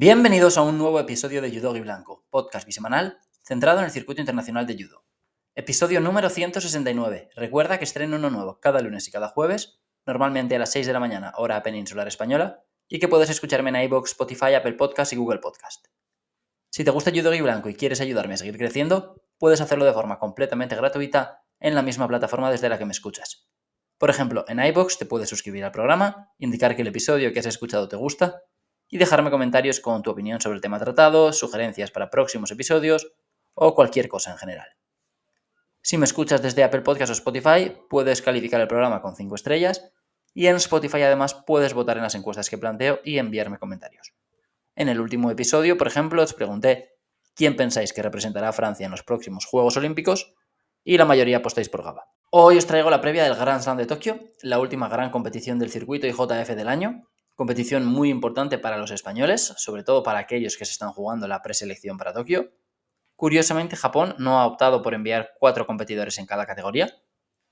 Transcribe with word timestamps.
Bienvenidos 0.00 0.56
a 0.56 0.62
un 0.62 0.78
nuevo 0.78 1.00
episodio 1.00 1.42
de 1.42 1.50
Judo 1.50 1.74
y 1.74 1.80
Blanco, 1.80 2.24
podcast 2.30 2.64
bisemanal 2.64 3.18
centrado 3.42 3.80
en 3.80 3.86
el 3.86 3.90
circuito 3.90 4.22
internacional 4.22 4.64
de 4.64 4.76
judo. 4.80 5.04
Episodio 5.56 6.00
número 6.00 6.30
169. 6.30 7.30
Recuerda 7.34 7.78
que 7.78 7.84
estreno 7.84 8.14
uno 8.14 8.30
nuevo 8.30 8.60
cada 8.60 8.80
lunes 8.80 9.08
y 9.08 9.10
cada 9.10 9.30
jueves, 9.30 9.80
normalmente 10.06 10.54
a 10.54 10.60
las 10.60 10.70
6 10.70 10.86
de 10.86 10.92
la 10.92 11.00
mañana, 11.00 11.32
hora 11.36 11.64
peninsular 11.64 12.06
española, 12.06 12.62
y 12.86 13.00
que 13.00 13.08
puedes 13.08 13.28
escucharme 13.28 13.70
en 13.70 13.82
iBox, 13.86 14.12
Spotify, 14.12 14.54
Apple 14.54 14.74
Podcast 14.74 15.12
y 15.14 15.16
Google 15.16 15.40
Podcast. 15.40 15.86
Si 16.70 16.84
te 16.84 16.92
gusta 16.92 17.10
Judo 17.12 17.34
y 17.34 17.40
Blanco 17.40 17.68
y 17.68 17.74
quieres 17.74 18.00
ayudarme 18.00 18.34
a 18.34 18.36
seguir 18.36 18.56
creciendo, 18.56 19.20
puedes 19.36 19.60
hacerlo 19.60 19.84
de 19.84 19.94
forma 19.94 20.20
completamente 20.20 20.76
gratuita 20.76 21.42
en 21.58 21.74
la 21.74 21.82
misma 21.82 22.06
plataforma 22.06 22.52
desde 22.52 22.68
la 22.68 22.78
que 22.78 22.84
me 22.84 22.92
escuchas. 22.92 23.50
Por 23.98 24.10
ejemplo, 24.10 24.44
en 24.46 24.64
iBox 24.64 24.96
te 24.96 25.06
puedes 25.06 25.28
suscribir 25.28 25.64
al 25.64 25.72
programa, 25.72 26.32
indicar 26.38 26.76
que 26.76 26.82
el 26.82 26.88
episodio 26.88 27.32
que 27.32 27.40
has 27.40 27.46
escuchado 27.46 27.88
te 27.88 27.96
gusta 27.96 28.44
y 28.88 28.98
dejarme 28.98 29.30
comentarios 29.30 29.80
con 29.80 30.02
tu 30.02 30.10
opinión 30.10 30.40
sobre 30.40 30.56
el 30.56 30.62
tema 30.62 30.78
tratado, 30.78 31.32
sugerencias 31.32 31.90
para 31.90 32.10
próximos 32.10 32.50
episodios 32.50 33.12
o 33.54 33.74
cualquier 33.74 34.08
cosa 34.08 34.32
en 34.32 34.38
general. 34.38 34.68
Si 35.82 35.96
me 35.96 36.04
escuchas 36.04 36.42
desde 36.42 36.64
Apple 36.64 36.82
Podcast 36.82 37.10
o 37.10 37.12
Spotify, 37.12 37.76
puedes 37.88 38.22
calificar 38.22 38.60
el 38.60 38.68
programa 38.68 39.00
con 39.00 39.16
5 39.16 39.34
estrellas 39.34 39.90
y 40.34 40.46
en 40.46 40.56
Spotify 40.56 41.02
además 41.02 41.34
puedes 41.34 41.74
votar 41.74 41.96
en 41.96 42.02
las 42.02 42.14
encuestas 42.14 42.50
que 42.50 42.58
planteo 42.58 43.00
y 43.04 43.18
enviarme 43.18 43.58
comentarios. 43.58 44.12
En 44.76 44.88
el 44.88 45.00
último 45.00 45.30
episodio, 45.30 45.76
por 45.76 45.86
ejemplo, 45.86 46.22
os 46.22 46.34
pregunté 46.34 46.92
quién 47.34 47.56
pensáis 47.56 47.92
que 47.92 48.02
representará 48.02 48.50
a 48.50 48.52
Francia 48.52 48.84
en 48.84 48.90
los 48.90 49.02
próximos 49.02 49.44
Juegos 49.44 49.76
Olímpicos 49.76 50.34
y 50.84 50.98
la 50.98 51.04
mayoría 51.04 51.38
apostáis 51.38 51.68
por 51.68 51.82
Gaba. 51.82 52.06
Hoy 52.30 52.58
os 52.58 52.66
traigo 52.66 52.90
la 52.90 53.00
previa 53.00 53.24
del 53.24 53.34
Grand 53.34 53.62
Slam 53.62 53.76
de 53.76 53.86
Tokio, 53.86 54.20
la 54.42 54.58
última 54.58 54.88
gran 54.88 55.10
competición 55.10 55.58
del 55.58 55.70
circuito 55.70 56.06
IJF 56.06 56.50
del 56.50 56.68
año, 56.68 57.08
competición 57.38 57.86
muy 57.86 58.10
importante 58.10 58.58
para 58.58 58.78
los 58.78 58.90
españoles, 58.90 59.54
sobre 59.58 59.84
todo 59.84 60.02
para 60.02 60.18
aquellos 60.18 60.56
que 60.56 60.64
se 60.64 60.72
están 60.72 60.90
jugando 60.90 61.28
la 61.28 61.40
preselección 61.40 61.96
para 61.96 62.12
Tokio. 62.12 62.50
Curiosamente, 63.14 63.76
Japón 63.76 64.16
no 64.18 64.40
ha 64.40 64.46
optado 64.46 64.82
por 64.82 64.92
enviar 64.92 65.30
cuatro 65.38 65.64
competidores 65.64 66.18
en 66.18 66.26
cada 66.26 66.46
categoría, 66.46 66.92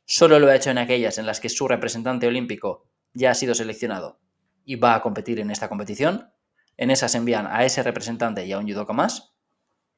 solo 0.04 0.40
lo 0.40 0.48
ha 0.48 0.56
hecho 0.56 0.70
en 0.70 0.78
aquellas 0.78 1.18
en 1.18 1.26
las 1.26 1.38
que 1.38 1.48
su 1.48 1.68
representante 1.68 2.26
olímpico 2.26 2.88
ya 3.12 3.30
ha 3.30 3.34
sido 3.34 3.54
seleccionado 3.54 4.18
y 4.64 4.74
va 4.74 4.96
a 4.96 5.02
competir 5.02 5.38
en 5.38 5.52
esta 5.52 5.68
competición. 5.68 6.32
En 6.76 6.90
esas 6.90 7.14
envían 7.14 7.46
a 7.46 7.64
ese 7.64 7.84
representante 7.84 8.44
y 8.44 8.50
a 8.50 8.58
un 8.58 8.66
judoka 8.66 8.92
más. 8.92 9.36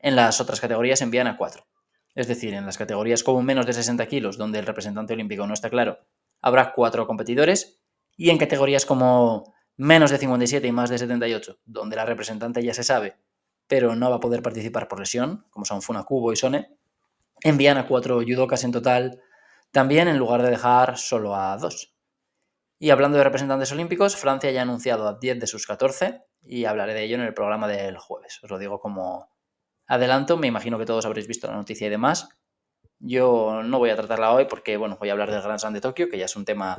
En 0.01 0.17
las 0.17 0.39
otras 0.39 0.61
categorías 0.61 1.01
envían 1.01 1.29
a 1.29 1.39
cuatro. 1.39 1.67
Es 2.15 2.29
decir, 2.29 2.53
en 2.53 2.67
las 2.67 2.77
categorías 2.77 3.23
como 3.23 3.41
menos 3.41 3.65
de 3.65 3.73
60 3.73 4.05
kilos, 4.07 4.37
donde 4.37 4.59
el 4.59 4.67
representante 4.67 5.15
olímpico 5.15 5.47
no 5.47 5.55
está 5.55 5.71
claro, 5.71 5.99
habrá 6.43 6.75
cuatro 6.75 7.07
competidores. 7.07 7.81
Y 8.19 8.29
en 8.29 8.37
categorías 8.37 8.85
como 8.85 9.55
menos 9.79 10.11
de 10.11 10.19
57 10.19 10.67
y 10.67 10.73
más 10.73 10.91
de 10.91 10.99
78, 10.99 11.61
donde 11.65 11.97
la 11.97 12.05
representante 12.05 12.63
ya 12.63 12.75
se 12.75 12.83
sabe, 12.83 13.17
pero 13.69 13.95
no 13.95 14.11
va 14.11 14.17
a 14.17 14.21
poder 14.21 14.43
participar 14.43 14.89
por 14.89 14.99
lesión, 14.99 15.47
como 15.51 15.65
son 15.65 15.81
Funakubo 15.81 16.33
y 16.33 16.37
Sone, 16.37 16.77
envían 17.43 17.79
a 17.79 17.87
cuatro 17.87 18.21
judokas 18.21 18.65
en 18.65 18.73
total, 18.73 19.23
también 19.71 20.09
en 20.09 20.19
lugar 20.19 20.43
de 20.43 20.51
dejar 20.51 20.99
solo 20.99 21.37
a 21.37 21.57
dos. 21.57 21.95
Y 22.81 22.91
hablando 22.91 23.19
de 23.19 23.25
representantes 23.25 23.71
olímpicos, 23.73 24.17
Francia 24.17 24.51
ya 24.51 24.61
ha 24.61 24.63
anunciado 24.63 25.09
a 25.09 25.19
10 25.19 25.41
de 25.41 25.47
sus 25.47 25.67
14 25.67 26.25
y 26.43 26.65
hablaré 26.65 26.95
de 26.95 27.05
ello 27.05 27.17
en 27.17 27.23
el 27.23 27.35
programa 27.35 27.69
del 27.69 27.99
jueves. 27.99 28.41
Os 28.43 28.51
lo 28.51 28.59
digo 28.59 28.81
como 28.81 29.33
adelanto, 29.87 30.37
me 30.37 30.47
imagino 30.47 30.79
que 30.79 30.87
todos 30.87 31.07
habréis 31.07 31.27
visto 31.27 31.47
la 31.49 31.57
noticia 31.57 31.87
y 31.87 31.91
demás. 31.91 32.29
Yo 33.01 33.63
no 33.65 33.79
voy 33.79 33.91
a 33.91 33.97
tratarla 33.97 34.33
hoy 34.33 34.47
porque, 34.47 34.77
bueno, 34.77 34.97
voy 34.99 35.09
a 35.09 35.13
hablar 35.13 35.31
del 35.31 35.43
Grand 35.43 35.59
Slam 35.59 35.73
de 35.73 35.81
Tokio, 35.81 36.09
que 36.09 36.19
ya 36.19 36.25
es 36.25 36.37
un 36.37 36.45
tema 36.45 36.79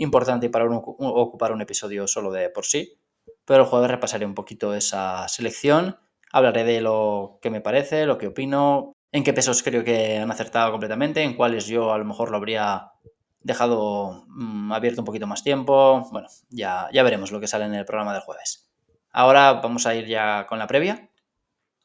importante 0.00 0.48
para 0.50 0.66
ocupar 0.66 1.52
un 1.52 1.60
episodio 1.60 2.06
solo 2.06 2.32
de 2.32 2.50
por 2.50 2.64
sí. 2.64 2.98
Pero 3.44 3.62
el 3.62 3.68
jueves 3.68 3.90
repasaré 3.90 4.26
un 4.26 4.34
poquito 4.34 4.74
esa 4.74 5.28
selección, 5.28 5.98
hablaré 6.32 6.64
de 6.64 6.80
lo 6.80 7.38
que 7.42 7.50
me 7.50 7.60
parece, 7.60 8.06
lo 8.06 8.18
que 8.18 8.28
opino, 8.28 8.96
en 9.12 9.24
qué 9.24 9.32
pesos 9.32 9.62
creo 9.62 9.84
que 9.84 10.18
han 10.18 10.30
acertado 10.30 10.70
completamente, 10.70 11.22
en 11.22 11.34
cuáles 11.34 11.66
yo 11.66 11.92
a 11.92 11.98
lo 11.98 12.04
mejor 12.04 12.30
lo 12.30 12.36
habría 12.36 12.92
dejado 13.40 14.24
mm, 14.28 14.72
abierto 14.72 15.02
un 15.02 15.06
poquito 15.06 15.26
más 15.26 15.42
tiempo. 15.42 16.08
Bueno, 16.12 16.28
ya, 16.48 16.88
ya 16.92 17.02
veremos 17.02 17.32
lo 17.32 17.40
que 17.40 17.46
sale 17.46 17.64
en 17.64 17.74
el 17.74 17.84
programa 17.84 18.12
del 18.12 18.22
jueves. 18.22 18.70
Ahora 19.12 19.54
vamos 19.54 19.86
a 19.86 19.94
ir 19.94 20.06
ya 20.06 20.46
con 20.46 20.58
la 20.58 20.66
previa. 20.66 21.10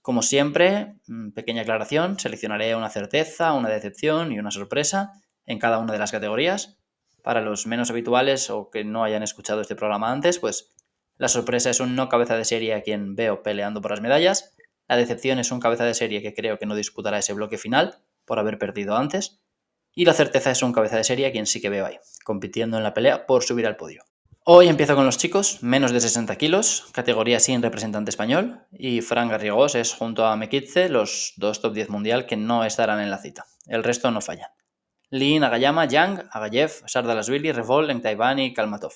Como 0.01 0.21
siempre, 0.21 0.95
mm, 1.07 1.31
pequeña 1.31 1.63
aclaración, 1.63 2.19
seleccionaré 2.19 2.75
una 2.75 2.89
certeza, 2.89 3.53
una 3.53 3.69
decepción 3.69 4.31
y 4.31 4.39
una 4.39 4.51
sorpresa 4.51 5.13
en 5.45 5.59
cada 5.59 5.79
una 5.79 5.93
de 5.93 5.99
las 5.99 6.11
categorías 6.11 6.77
para 7.25 7.41
los 7.41 7.65
menos 7.65 7.89
habituales 7.89 8.51
o 8.51 8.69
que 8.69 8.83
no 8.83 9.03
hayan 9.03 9.23
escuchado 9.23 9.59
este 9.59 9.75
programa 9.75 10.11
antes, 10.11 10.37
pues 10.37 10.75
la 11.17 11.27
sorpresa 11.27 11.71
es 11.71 11.79
un 11.79 11.95
no 11.95 12.07
cabeza 12.07 12.37
de 12.37 12.45
serie 12.45 12.75
a 12.75 12.83
quien 12.83 13.15
veo 13.15 13.41
peleando 13.41 13.81
por 13.81 13.89
las 13.89 13.99
medallas. 13.99 14.55
La 14.87 14.95
decepción 14.95 15.39
es 15.39 15.51
un 15.51 15.59
cabeza 15.59 15.85
de 15.85 15.95
serie 15.95 16.21
que 16.21 16.35
creo 16.35 16.59
que 16.59 16.67
no 16.67 16.75
disputará 16.75 17.17
ese 17.17 17.33
bloque 17.33 17.57
final 17.57 17.97
por 18.25 18.37
haber 18.37 18.59
perdido 18.59 18.95
antes. 18.95 19.41
Y 19.95 20.05
la 20.05 20.13
certeza 20.13 20.51
es 20.51 20.61
un 20.61 20.71
cabeza 20.71 20.97
de 20.97 21.03
serie 21.03 21.25
a 21.25 21.31
quien 21.31 21.47
sí 21.47 21.59
que 21.61 21.69
veo 21.69 21.87
ahí, 21.87 21.97
compitiendo 22.23 22.77
en 22.77 22.83
la 22.83 22.93
pelea 22.93 23.25
por 23.25 23.43
subir 23.43 23.65
al 23.65 23.75
podio. 23.75 24.03
Hoy 24.43 24.67
empiezo 24.67 24.95
con 24.95 25.07
los 25.07 25.17
chicos, 25.17 25.63
menos 25.63 25.91
de 25.91 26.01
60 26.01 26.35
kilos, 26.35 26.85
categoría 26.91 27.39
sin 27.39 27.63
representante 27.63 28.11
español, 28.11 28.67
y 28.71 29.01
Fran 29.01 29.29
Garrigós 29.29 29.73
es 29.73 29.95
junto 29.95 30.27
a 30.27 30.35
Mekitze 30.35 30.89
los 30.89 31.33
dos 31.37 31.59
top 31.59 31.73
10 31.73 31.89
mundial 31.89 32.27
que 32.27 32.37
no 32.37 32.63
estarán 32.63 32.99
en 32.99 33.09
la 33.09 33.17
cita. 33.17 33.47
El 33.65 33.83
resto 33.83 34.11
no 34.11 34.21
fallan. 34.21 34.51
Lin, 35.11 35.43
Agayama, 35.43 35.85
Yang, 35.85 36.23
Agayev, 36.31 36.71
Sardalasvili, 36.87 37.51
Revol, 37.51 38.01
Taiwan 38.01 38.39
y 38.39 38.53
Kalmatov. 38.53 38.93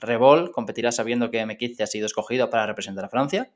Revol 0.00 0.52
competirá 0.52 0.92
sabiendo 0.92 1.30
que 1.30 1.44
Mekitze 1.46 1.82
ha 1.82 1.86
sido 1.86 2.06
escogido 2.06 2.50
para 2.50 2.66
representar 2.66 3.04
a 3.04 3.08
Francia. 3.08 3.52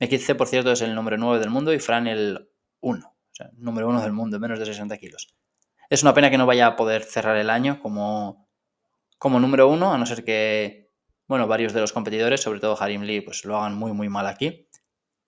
Mekitze, 0.00 0.34
por 0.34 0.48
cierto, 0.48 0.72
es 0.72 0.80
el 0.82 0.94
número 0.94 1.16
9 1.16 1.38
del 1.38 1.50
mundo 1.50 1.72
y 1.72 1.78
Fran 1.78 2.06
el 2.06 2.50
1, 2.80 3.06
o 3.06 3.34
sea, 3.34 3.50
número 3.54 3.88
1 3.88 4.02
del 4.02 4.12
mundo, 4.12 4.40
menos 4.40 4.58
de 4.58 4.66
60 4.66 4.96
kilos. 4.98 5.34
Es 5.88 6.02
una 6.02 6.14
pena 6.14 6.30
que 6.30 6.38
no 6.38 6.46
vaya 6.46 6.66
a 6.66 6.76
poder 6.76 7.02
cerrar 7.04 7.36
el 7.36 7.50
año 7.50 7.80
como, 7.80 8.48
como 9.18 9.38
número 9.38 9.68
1, 9.68 9.94
a 9.94 9.98
no 9.98 10.06
ser 10.06 10.24
que, 10.24 10.90
bueno, 11.28 11.46
varios 11.46 11.72
de 11.72 11.80
los 11.80 11.92
competidores, 11.92 12.40
sobre 12.40 12.60
todo 12.60 12.80
Harim 12.80 13.02
Lee, 13.02 13.20
pues 13.20 13.44
lo 13.44 13.56
hagan 13.56 13.74
muy, 13.74 13.92
muy 13.92 14.08
mal 14.08 14.26
aquí, 14.26 14.68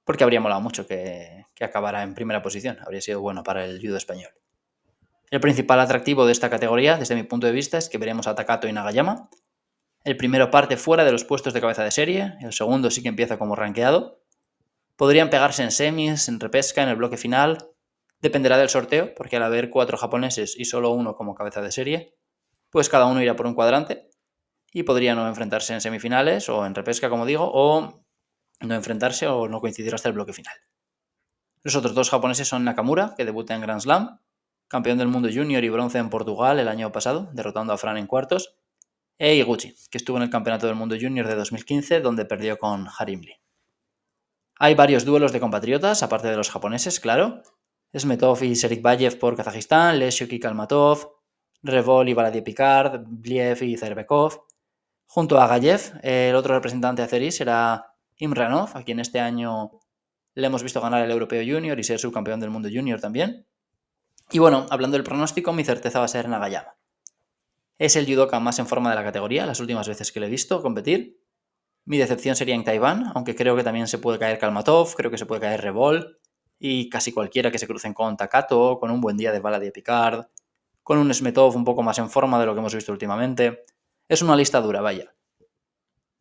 porque 0.05 0.25
habría 0.25 0.41
molado 0.41 0.61
mucho 0.61 0.87
que, 0.87 1.47
que 1.55 1.65
acabara 1.65 2.03
en 2.03 2.15
primera 2.15 2.43
posición, 2.43 2.79
habría 2.85 3.01
sido 3.01 3.21
bueno 3.21 3.43
para 3.43 3.65
el 3.65 3.81
judo 3.81 3.97
español. 3.97 4.31
El 5.31 5.41
principal 5.41 5.81
atractivo 5.81 6.25
de 6.25 6.33
esta 6.33 6.51
categoría, 6.51 6.99
desde 6.99 7.17
mi 7.17 7.25
punto 7.25 7.47
de 7.47 7.53
vista, 7.53 7.79
es 7.79 7.89
que 7.89 7.99
veremos 7.99 8.27
a 8.27 8.35
Takato 8.35 8.69
y 8.69 8.73
Nagayama. 8.73 9.29
El 10.05 10.17
primero 10.17 10.53
parte 10.53 10.77
fuera 10.77 11.05
de 11.05 11.11
los 11.11 11.25
puestos 11.25 11.53
de 11.53 11.61
cabeza 11.61 11.83
de 11.83 11.91
serie, 11.91 12.35
el 12.41 12.53
segundo 12.53 12.91
sí 12.91 13.03
que 13.03 13.09
empieza 13.09 13.39
como 13.39 13.57
rankeado. 13.57 14.23
Podrían 14.95 15.29
pegarse 15.31 15.65
en 15.65 15.73
semis, 15.73 16.29
en 16.29 16.39
repesca, 16.39 16.83
en 16.83 16.91
el 16.91 16.97
bloque 16.97 17.17
final. 17.17 17.73
Dependerá 18.21 18.57
del 18.57 18.69
sorteo, 18.69 19.15
porque 19.15 19.37
al 19.37 19.43
haber 19.43 19.69
cuatro 19.69 19.99
japoneses 19.99 20.55
y 20.57 20.65
solo 20.65 20.91
uno 20.91 21.17
como 21.17 21.35
cabeza 21.35 21.61
de 21.61 21.73
serie, 21.73 22.15
pues 22.71 22.89
cada 22.89 23.07
uno 23.07 23.21
irá 23.21 23.35
por 23.35 23.47
un 23.47 23.55
cuadrante 23.55 24.09
y 24.73 24.85
podrían 24.85 25.17
no 25.17 25.27
enfrentarse 25.27 25.75
en 25.75 25.81
semifinales 25.81 26.49
o 26.49 26.65
en 26.65 26.75
repesca, 26.75 27.11
como 27.11 27.27
digo, 27.27 27.51
o 27.53 28.05
no 28.61 28.75
enfrentarse 28.75 29.27
o 29.27 29.49
no 29.49 29.61
coincidir 29.61 29.95
hasta 29.95 30.09
el 30.09 30.15
bloque 30.15 30.33
final. 30.33 30.55
Los 31.63 31.75
otros 31.75 31.95
dos 31.95 32.11
japoneses 32.11 32.47
son 32.47 32.65
Nakamura, 32.65 33.15
que 33.17 33.25
debuta 33.25 33.55
en 33.55 33.61
Grand 33.61 33.81
Slam, 33.81 34.21
campeón 34.69 34.99
del 34.99 35.09
mundo 35.09 35.29
junior 35.33 35.63
y 35.65 35.69
bronce 35.69 35.99
en 35.99 36.11
Portugal 36.11 36.59
el 36.59 36.69
año 36.69 36.93
pasado, 36.93 37.31
derrotando 37.33 37.73
a 37.73 37.79
Fran 37.79 37.97
en 37.97 38.07
cuartos, 38.07 38.57
e 39.19 39.35
Iguchi, 39.37 39.75
que 39.91 39.99
estuvo 39.99 40.17
en 40.19 40.25
el 40.25 40.31
Campeonato 40.31 40.67
del 40.67 40.77
Mundo 40.77 40.97
Junior 41.01 41.27
de 41.27 41.37
2015, 41.37 42.01
donde 42.01 42.27
perdió 42.27 42.59
con 42.59 42.87
Harim 42.99 43.21
Lee. 43.23 43.41
Hay 44.59 44.75
varios 44.75 45.05
duelos 45.05 45.33
de 45.33 45.41
compatriotas, 45.41 46.03
aparte 46.03 46.29
de 46.29 46.37
los 46.37 46.51
japoneses, 46.51 47.01
claro. 47.01 47.43
Smetov 47.97 48.43
y 48.43 48.57
Serikbayev 48.57 49.19
por 49.19 49.37
Kazajistán, 49.37 49.99
Leshuk 49.99 50.33
y 50.33 50.41
Kalmatov, 50.41 51.13
Revol 51.63 52.09
y 52.09 52.15
Valadie 52.15 52.43
Picard, 52.43 53.05
Bliev 53.07 53.63
y 53.63 53.77
Zerbekov. 53.77 54.43
Junto 55.07 55.41
a 55.41 55.47
Gayev, 55.47 55.99
el 56.03 56.35
otro 56.35 56.55
representante 56.55 57.03
azerí 57.03 57.31
será 57.31 57.95
Imranov, 58.17 58.77
a 58.77 58.83
quien 58.83 59.01
este 59.01 59.21
año 59.21 59.71
le 60.35 60.47
hemos 60.47 60.63
visto 60.63 60.81
ganar 60.81 61.03
el 61.05 61.11
Europeo 61.11 61.43
Junior 61.43 61.79
y 61.79 61.85
ser 61.85 61.99
subcampeón 61.99 62.41
del 62.41 62.51
mundo 62.51 62.69
junior 62.73 63.01
también. 63.01 63.47
Y 64.31 64.39
bueno, 64.39 64.67
hablando 64.71 64.97
del 64.97 65.05
pronóstico, 65.05 65.53
mi 65.53 65.65
certeza 65.65 66.01
va 66.01 66.07
a 66.07 66.09
ser 66.09 66.29
Nagayama. 66.29 66.77
Es 67.79 67.95
el 67.95 68.07
judoka 68.07 68.41
más 68.41 68.59
en 68.59 68.67
forma 68.67 68.91
de 68.91 68.97
la 68.97 69.05
categoría, 69.05 69.47
las 69.47 69.61
últimas 69.61 69.87
veces 69.87 70.11
que 70.11 70.19
le 70.19 70.27
he 70.27 70.31
visto 70.31 70.63
competir. 70.63 71.21
Mi 71.85 71.99
decepción 71.99 72.35
sería 72.35 72.55
en 72.55 72.65
Taiwán, 72.65 73.13
aunque 73.15 73.37
creo 73.37 73.55
que 73.55 73.63
también 73.63 73.87
se 73.87 73.99
puede 73.99 74.19
caer 74.19 74.39
Kalmatov, 74.39 74.95
creo 74.97 75.11
que 75.11 75.19
se 75.19 75.27
puede 75.27 75.43
caer 75.43 75.61
Revol, 75.61 76.19
y 76.59 76.89
casi 76.89 77.13
cualquiera 77.13 77.53
que 77.53 77.59
se 77.59 77.67
crucen 77.67 77.95
con 77.95 78.17
Takato, 78.17 78.79
con 78.81 78.91
un 78.91 79.01
buen 79.01 79.17
día 79.17 79.31
de 79.31 79.41
bala 79.41 79.61
de 79.61 79.71
Picard, 79.71 80.27
con 80.83 80.99
un 80.99 81.13
Smetov 81.13 81.55
un 81.55 81.65
poco 81.65 81.83
más 81.83 81.99
en 81.99 82.11
forma 82.11 82.41
de 82.41 82.47
lo 82.47 82.55
que 82.55 82.61
hemos 82.61 82.75
visto 82.75 82.91
últimamente. 82.91 83.63
Es 84.09 84.23
una 84.23 84.35
lista 84.35 84.61
dura, 84.61 84.81
vaya. 84.81 85.15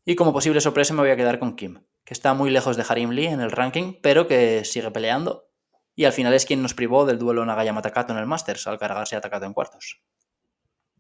Y 0.04 0.16
como 0.16 0.34
posible 0.34 0.62
sorpresa 0.62 0.94
me 0.94 1.02
voy 1.02 1.10
a 1.10 1.16
quedar 1.16 1.40
con 1.40 1.56
Kim, 1.56 1.82
que 2.04 2.14
está 2.14 2.36
muy 2.36 2.52
lejos 2.52 2.78
de 2.78 2.86
Harim 2.88 3.12
Lee 3.12 3.28
en 3.28 3.40
el 3.40 3.52
ranking, 3.52 3.94
pero 4.04 4.28
que 4.28 4.64
sigue 4.66 4.92
peleando 4.92 5.48
y 5.96 6.06
al 6.06 6.14
final 6.14 6.34
es 6.34 6.46
quien 6.46 6.62
nos 6.62 6.74
privó 6.74 7.06
del 7.06 7.18
duelo 7.18 7.46
Nagayama-Takato 7.46 8.14
en 8.14 8.20
el 8.20 8.26
Masters 8.26 8.68
al 8.68 8.78
cargarse 8.78 9.16
a 9.16 9.22
Takato 9.22 9.46
en 9.46 9.54
cuartos. 9.54 10.02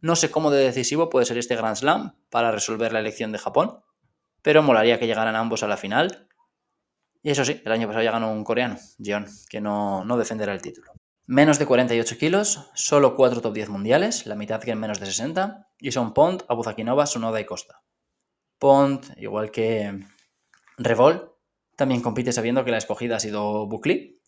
No 0.01 0.15
sé 0.15 0.31
cómo 0.31 0.51
de 0.51 0.63
decisivo 0.63 1.09
puede 1.09 1.25
ser 1.25 1.37
este 1.37 1.55
Grand 1.55 1.75
Slam 1.75 2.15
para 2.29 2.51
resolver 2.51 2.93
la 2.93 2.99
elección 2.99 3.31
de 3.31 3.39
Japón, 3.39 3.81
pero 4.41 4.61
molaría 4.61 4.99
que 4.99 5.07
llegaran 5.07 5.35
ambos 5.35 5.63
a 5.63 5.67
la 5.67 5.77
final. 5.77 6.27
Y 7.23 7.31
eso 7.31 7.43
sí, 7.43 7.61
el 7.65 7.71
año 7.71 7.87
pasado 7.87 8.03
ya 8.03 8.11
ganó 8.11 8.31
un 8.31 8.43
coreano, 8.43 8.77
Jeon, 8.99 9.25
que 9.49 9.59
no, 9.59 10.05
no 10.05 10.17
defenderá 10.17 10.53
el 10.53 10.61
título. 10.61 10.91
Menos 11.25 11.57
de 11.57 11.65
48 11.65 12.17
kilos, 12.19 12.69
solo 12.75 13.15
4 13.15 13.41
top 13.41 13.53
10 13.53 13.69
mundiales, 13.69 14.27
la 14.27 14.35
mitad 14.35 14.61
que 14.61 14.69
en 14.69 14.79
menos 14.79 14.99
de 14.99 15.07
60, 15.07 15.69
y 15.79 15.91
son 15.91 16.13
Pont, 16.13 16.43
Abuzakinova, 16.47 17.07
Sunoda 17.07 17.41
y 17.41 17.45
Costa. 17.45 17.81
Pont, 18.59 19.07
igual 19.17 19.49
que 19.49 20.05
Revol, 20.77 21.35
también 21.75 22.01
compite 22.01 22.31
sabiendo 22.31 22.63
que 22.63 22.71
la 22.71 22.77
escogida 22.77 23.15
ha 23.15 23.19
sido 23.19 23.65
Bukli. 23.65 24.21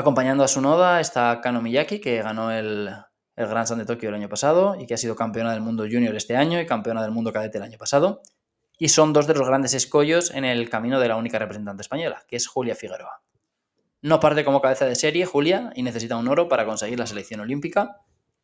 Acompañando 0.00 0.42
a 0.42 0.48
Sunoda 0.48 0.98
está 0.98 1.42
Kano 1.42 1.60
Miyaki, 1.60 2.00
que 2.00 2.22
ganó 2.22 2.50
el, 2.50 2.88
el 3.36 3.46
Grand 3.46 3.66
Slam 3.66 3.80
de 3.80 3.84
Tokio 3.84 4.08
el 4.08 4.14
año 4.14 4.30
pasado 4.30 4.74
y 4.80 4.86
que 4.86 4.94
ha 4.94 4.96
sido 4.96 5.14
campeona 5.14 5.52
del 5.52 5.60
mundo 5.60 5.82
junior 5.82 6.16
este 6.16 6.38
año 6.38 6.58
y 6.58 6.64
campeona 6.64 7.02
del 7.02 7.10
mundo 7.10 7.34
cadete 7.34 7.58
el 7.58 7.64
año 7.64 7.76
pasado. 7.76 8.22
Y 8.78 8.88
son 8.88 9.12
dos 9.12 9.26
de 9.26 9.34
los 9.34 9.46
grandes 9.46 9.74
escollos 9.74 10.30
en 10.30 10.46
el 10.46 10.70
camino 10.70 11.00
de 11.00 11.08
la 11.08 11.16
única 11.16 11.38
representante 11.38 11.82
española, 11.82 12.24
que 12.26 12.36
es 12.36 12.46
Julia 12.46 12.74
Figueroa. 12.74 13.20
No 14.00 14.20
parte 14.20 14.42
como 14.42 14.62
cabeza 14.62 14.86
de 14.86 14.94
serie 14.94 15.26
Julia 15.26 15.70
y 15.74 15.82
necesita 15.82 16.16
un 16.16 16.28
oro 16.28 16.48
para 16.48 16.64
conseguir 16.64 16.98
la 16.98 17.06
selección 17.06 17.40
olímpica. 17.40 17.98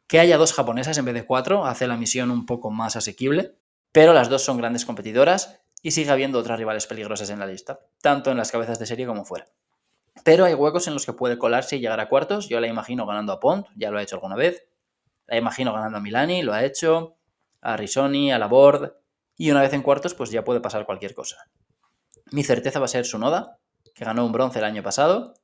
Que 0.09 0.21
haya 0.21 0.37
dos 0.37 0.53
japonesas 0.53 0.99
en 0.99 1.07
vez 1.07 1.15
de 1.15 1.25
cuatro 1.25 1.65
hace 1.65 1.87
la 1.87 1.97
misión 1.97 2.31
un 2.31 2.45
poco 2.45 2.71
más 2.71 2.97
asequible, 2.97 3.57
pero 3.93 4.13
las 4.13 4.29
dos 4.29 4.43
son 4.43 4.59
grandes 4.59 4.85
competidoras 4.85 5.59
y 5.81 5.93
sigue 5.93 6.11
habiendo 6.11 6.39
otras 6.39 6.59
rivales 6.59 6.87
peligrosas 6.87 7.31
en 7.31 7.39
la 7.39 7.47
lista, 7.47 7.81
tanto 8.03 8.31
en 8.31 8.37
las 8.37 8.53
cabezas 8.53 8.79
de 8.79 8.85
serie 8.85 9.07
como 9.07 9.25
fuera. 9.25 9.47
Pero 10.25 10.45
hay 10.45 10.55
huecos 10.55 10.87
en 10.89 10.95
los 10.95 11.07
que 11.07 11.13
puede 11.13 11.39
colarse 11.39 11.77
y 11.77 11.81
llegar 11.81 12.01
a 12.01 12.09
cuartos. 12.09 12.49
Yo 12.49 12.61
la 12.61 12.67
imagino 12.67 13.07
ganando 13.07 13.33
a 13.33 13.41
Pont, 13.41 13.67
ya 13.77 13.91
lo 13.91 13.99
ha 13.99 14.03
hecho 14.03 14.17
alguna 14.17 14.37
vez. 14.37 14.67
La 15.27 15.37
imagino 15.37 15.73
ganando 15.73 15.99
a 15.99 16.01
Milani, 16.01 16.43
lo 16.43 16.53
ha 16.53 16.65
hecho. 16.65 17.17
A 17.61 17.77
Risoni, 17.77 18.33
a 18.33 18.39
Laborde. 18.39 18.93
Y 19.37 19.51
una 19.51 19.61
vez 19.61 19.73
en 19.73 19.83
cuartos, 19.83 20.15
pues 20.15 20.31
ya 20.31 20.45
puede 20.45 20.61
pasar 20.61 20.87
cualquier 20.87 21.15
cosa. 21.15 21.37
Mi 22.33 22.43
certeza 22.43 22.79
va 22.79 22.87
a 22.87 22.89
ser 22.89 23.05
Sunoda, 23.05 23.59
que 23.95 24.05
ganó 24.05 24.25
un 24.25 24.33
bronce 24.33 24.59
el 24.59 24.65
año 24.65 24.83
pasado 24.83 25.35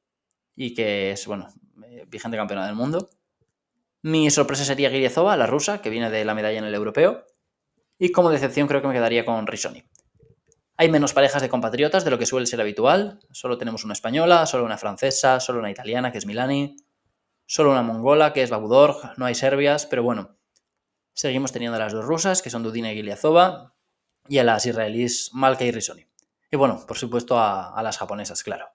y 0.54 0.74
que 0.74 1.12
es, 1.12 1.26
bueno, 1.26 1.48
eh, 1.84 2.04
vigente 2.08 2.36
campeona 2.36 2.66
del 2.66 2.74
mundo. 2.74 3.10
Mi 4.02 4.30
sorpresa 4.30 4.64
sería 4.64 4.90
Giriezova, 4.90 5.36
la 5.36 5.46
rusa, 5.46 5.80
que 5.80 5.90
viene 5.90 6.10
de 6.10 6.24
la 6.24 6.34
medalla 6.34 6.58
en 6.58 6.64
el 6.64 6.74
europeo. 6.74 7.24
Y 7.98 8.10
como 8.10 8.30
decepción 8.30 8.66
creo 8.66 8.82
que 8.82 8.88
me 8.88 8.94
quedaría 8.94 9.24
con 9.24 9.46
Risoni. 9.46 9.84
Hay 10.76 10.88
menos 10.90 11.12
parejas 11.12 11.42
de 11.42 11.48
compatriotas 11.48 12.04
de 12.04 12.10
lo 12.10 12.18
que 12.18 12.26
suele 12.26 12.46
ser 12.46 12.60
habitual. 12.60 13.20
Solo 13.30 13.58
tenemos 13.58 13.84
una 13.84 13.92
española, 13.92 14.46
solo 14.46 14.64
una 14.64 14.78
francesa, 14.78 15.38
solo 15.38 15.58
una 15.58 15.70
italiana, 15.70 16.12
que 16.12 16.18
es 16.18 16.26
Milani, 16.26 16.76
solo 17.46 17.70
una 17.70 17.82
mongola, 17.82 18.32
que 18.32 18.42
es 18.42 18.50
Babudorg, 18.50 19.18
no 19.18 19.26
hay 19.26 19.34
serbias, 19.34 19.86
pero 19.86 20.02
bueno. 20.02 20.38
Seguimos 21.14 21.52
teniendo 21.52 21.76
a 21.76 21.80
las 21.80 21.92
dos 21.92 22.04
rusas, 22.04 22.40
que 22.40 22.48
son 22.48 22.62
Dudina 22.62 22.90
y 22.90 22.96
Giliazova, 22.96 23.74
y 24.28 24.38
a 24.38 24.44
las 24.44 24.64
israelíes 24.64 25.30
Malka 25.34 25.64
y 25.64 25.70
Risoni. 25.70 26.06
Y 26.50 26.56
bueno, 26.56 26.84
por 26.86 26.96
supuesto 26.96 27.38
a, 27.38 27.80
las 27.82 27.98
japonesas, 27.98 28.42
claro. 28.42 28.68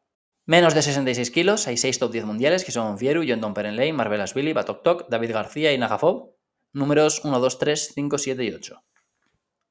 Menos 0.45 0.73
de 0.73 0.81
66 0.81 1.31
kilos, 1.31 1.67
hay 1.67 1.77
6 1.77 1.99
top 1.99 2.11
10 2.11 2.25
mundiales 2.25 2.63
que 2.63 2.71
son 2.71 2.97
Fieru, 2.97 3.23
Yondon 3.23 3.53
Perenley, 3.53 3.91
Marvelasvili, 3.91 4.53
Batok 4.53 4.83
Tok, 4.83 5.09
David 5.09 5.33
García 5.33 5.73
y 5.73 5.77
Nagafov. 5.77 6.35
Números 6.73 7.21
1, 7.23 7.39
2, 7.39 7.59
3, 7.59 7.91
5, 7.95 8.17
7 8.17 8.43
y 8.43 8.51
8. 8.51 8.83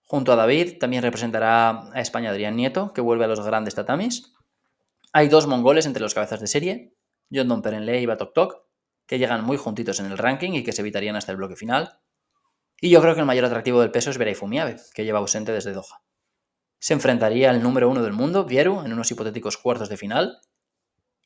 Junto 0.07 0.33
a 0.33 0.37
David 0.37 0.79
también 0.79 1.03
representará 1.03 1.91
a 1.93 2.01
España 2.01 2.31
Adrián 2.31 2.57
Nieto, 2.57 2.93
que 2.93 3.01
vuelve 3.01 3.25
a 3.25 3.29
los 3.29 3.45
grandes 3.45 3.75
tatamis. 3.75 4.33
Hay 5.13 5.29
dos 5.29 5.49
mongoles 5.49 5.85
entre 5.87 6.03
los 6.03 6.15
cabezas 6.15 6.41
de 6.41 6.47
serie, 6.47 6.95
Yondon 7.29 7.61
Perenley 7.61 8.03
y 8.03 8.07
Batok 8.07 8.33
Tok, 8.33 8.67
que 9.07 9.19
llegan 9.19 9.45
muy 9.45 9.57
juntitos 9.57 9.99
en 9.99 10.07
el 10.07 10.19
ranking 10.19 10.53
y 10.53 10.63
que 10.63 10.73
se 10.73 10.83
evitarían 10.83 11.17
hasta 11.17 11.33
el 11.33 11.39
bloque 11.39 11.57
final. 11.57 11.99
Y 12.81 12.91
yo 12.91 13.01
creo 13.01 13.15
que 13.15 13.21
el 13.21 13.27
mayor 13.27 13.45
atractivo 13.47 13.81
del 13.81 13.91
peso 13.91 14.11
es 14.11 14.19
Verei 14.19 14.35
Fumiabe, 14.35 14.77
que 14.95 15.05
lleva 15.05 15.19
ausente 15.19 15.51
desde 15.51 15.73
Doha. 15.73 16.03
Se 16.79 16.95
enfrentaría 16.95 17.51
al 17.51 17.63
número 17.63 17.89
uno 17.89 18.03
del 18.03 18.13
mundo, 18.13 18.45
Vieru, 18.45 18.83
en 18.85 18.93
unos 18.93 19.11
hipotéticos 19.11 19.57
cuartos 19.57 19.89
de 19.89 19.97
final, 19.97 20.41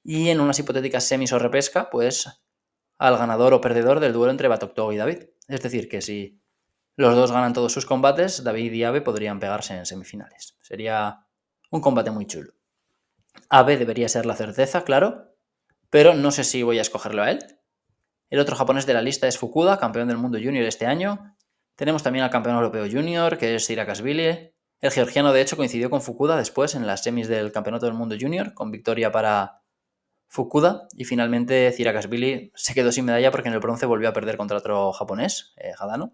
y 0.03 0.31
en 0.31 0.41
unas 0.41 0.59
hipotéticas 0.59 1.05
semis 1.05 1.33
o 1.33 1.39
repesca, 1.39 1.91
pues 1.91 2.29
al 2.99 3.19
ganador 3.19 3.53
o 3.53 3.61
perdedor 3.61 4.01
del 4.01 4.13
duelo 4.13 4.31
entre 4.31 4.49
Batokto 4.49 4.93
y 4.93 4.97
David. 4.97 5.25
Es 5.49 5.63
decir, 5.63 5.89
que 5.89 6.01
si 6.01 6.40
los 6.97 7.15
dos 7.15 7.33
ganan 7.33 7.53
todos 7.53 7.73
sus 7.73 7.87
combates, 7.87 8.45
David 8.45 8.73
y 8.73 8.85
Abe 8.85 9.01
podrían 9.01 9.41
pegarse 9.41 9.77
en 9.77 9.87
semifinales. 9.87 10.57
Sería 10.61 11.27
un 11.71 11.81
combate 11.81 12.11
muy 12.11 12.27
chulo. 12.27 12.53
Abe 13.49 13.77
debería 13.77 14.09
ser 14.09 14.27
la 14.27 14.37
certeza, 14.37 14.85
claro, 14.85 15.35
pero 15.89 16.15
no 16.15 16.31
sé 16.31 16.45
si 16.45 16.63
voy 16.63 16.79
a 16.79 16.83
escogerlo 16.83 17.23
a 17.23 17.31
él. 17.31 17.39
El 18.29 18.39
otro 18.39 18.55
japonés 18.55 18.87
de 18.87 18.95
la 18.95 19.03
lista 19.03 19.27
es 19.27 19.39
Fukuda, 19.39 19.79
campeón 19.79 20.09
del 20.09 20.19
mundo 20.19 20.39
junior 20.43 20.65
este 20.65 20.87
año. 20.87 21.37
Tenemos 21.75 22.03
también 22.03 22.25
al 22.25 22.31
campeón 22.31 22.57
europeo 22.57 22.87
junior, 22.91 23.39
que 23.39 23.55
es 23.57 23.65
Sirakasvili. 23.65 24.53
El 24.81 24.91
georgiano, 24.91 25.33
de 25.33 25.41
hecho, 25.41 25.57
coincidió 25.57 25.91
con 25.91 26.01
Fukuda 26.01 26.37
después 26.37 26.75
en 26.75 26.87
las 26.87 27.03
semis 27.03 27.29
del 27.29 27.53
campeonato 27.53 27.87
del 27.87 27.95
mundo 27.95 28.17
junior, 28.19 28.55
con 28.55 28.71
victoria 28.71 29.11
para 29.11 29.61
Fukuda 30.33 30.87
y 30.97 31.05
finalmente 31.07 31.73
Cirakasvili 31.73 32.53
se 32.55 32.73
quedó 32.73 32.93
sin 32.93 33.05
medalla 33.05 33.33
porque 33.33 33.49
en 33.49 33.55
el 33.55 33.61
bronce 33.61 33.85
volvió 33.85 34.09
a 34.09 34.13
perder 34.13 34.37
contra 34.37 34.59
otro 34.59 34.93
japonés, 34.93 35.55
eh, 35.57 35.73
Hadano. 35.77 36.13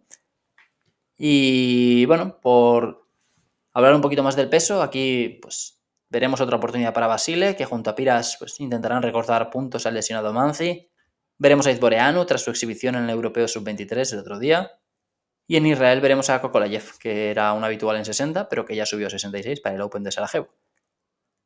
Y 1.17 2.05
bueno, 2.07 2.41
por 2.41 3.07
hablar 3.73 3.95
un 3.95 4.03
poquito 4.03 4.23
más 4.23 4.37
del 4.37 4.49
peso, 4.49 4.83
aquí 4.83 5.39
pues 5.41 5.81
veremos 6.09 6.41
otra 6.41 6.57
oportunidad 6.57 6.95
para 6.95 7.07
Basile, 7.07 7.57
que 7.57 7.65
junto 7.65 7.91
a 7.91 7.95
Piras 7.95 8.37
pues, 8.39 8.61
intentarán 8.61 9.03
recortar 9.03 9.51
puntos 9.51 9.87
al 9.87 9.95
lesionado 9.95 10.33
Manzi. 10.33 10.91
Veremos 11.39 11.67
a 11.67 11.71
Izboreanu 11.71 12.25
tras 12.25 12.43
su 12.43 12.51
exhibición 12.51 12.97
en 12.97 13.05
el 13.05 13.11
Europeo 13.11 13.49
Sub-23 13.49 14.13
el 14.13 14.19
otro 14.19 14.39
día. 14.39 14.73
Y 15.47 15.57
en 15.57 15.67
Israel 15.67 16.01
veremos 16.01 16.29
a 16.29 16.41
Kokolayev, 16.41 16.99
que 16.99 17.31
era 17.31 17.53
un 17.53 17.63
habitual 17.63 17.97
en 17.97 18.05
60, 18.05 18.49
pero 18.49 18.65
que 18.65 18.75
ya 18.75 18.85
subió 18.85 19.07
a 19.07 19.11
66 19.11 19.61
para 19.61 19.77
el 19.77 19.81
Open 19.81 20.03
de 20.03 20.11
Sarajevo. 20.11 20.49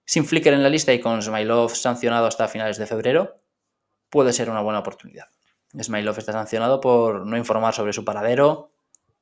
Sin 0.07 0.25
Flickr 0.25 0.55
en 0.55 0.63
la 0.63 0.71
lista 0.71 0.93
y 0.93 1.01
con 1.01 1.21
Smilov 1.21 1.75
sancionado 1.75 2.27
hasta 2.27 2.49
finales 2.49 2.79
de 2.79 2.87
febrero, 2.87 3.43
puede 4.09 4.33
ser 4.33 4.51
una 4.51 4.63
buena 4.63 4.81
oportunidad. 4.81 5.27
Smilov 5.79 6.19
está 6.19 6.33
sancionado 6.33 6.81
por 6.81 7.27
no 7.27 7.37
informar 7.37 7.75
sobre 7.75 7.93
su 7.93 8.05
paradero 8.05 8.73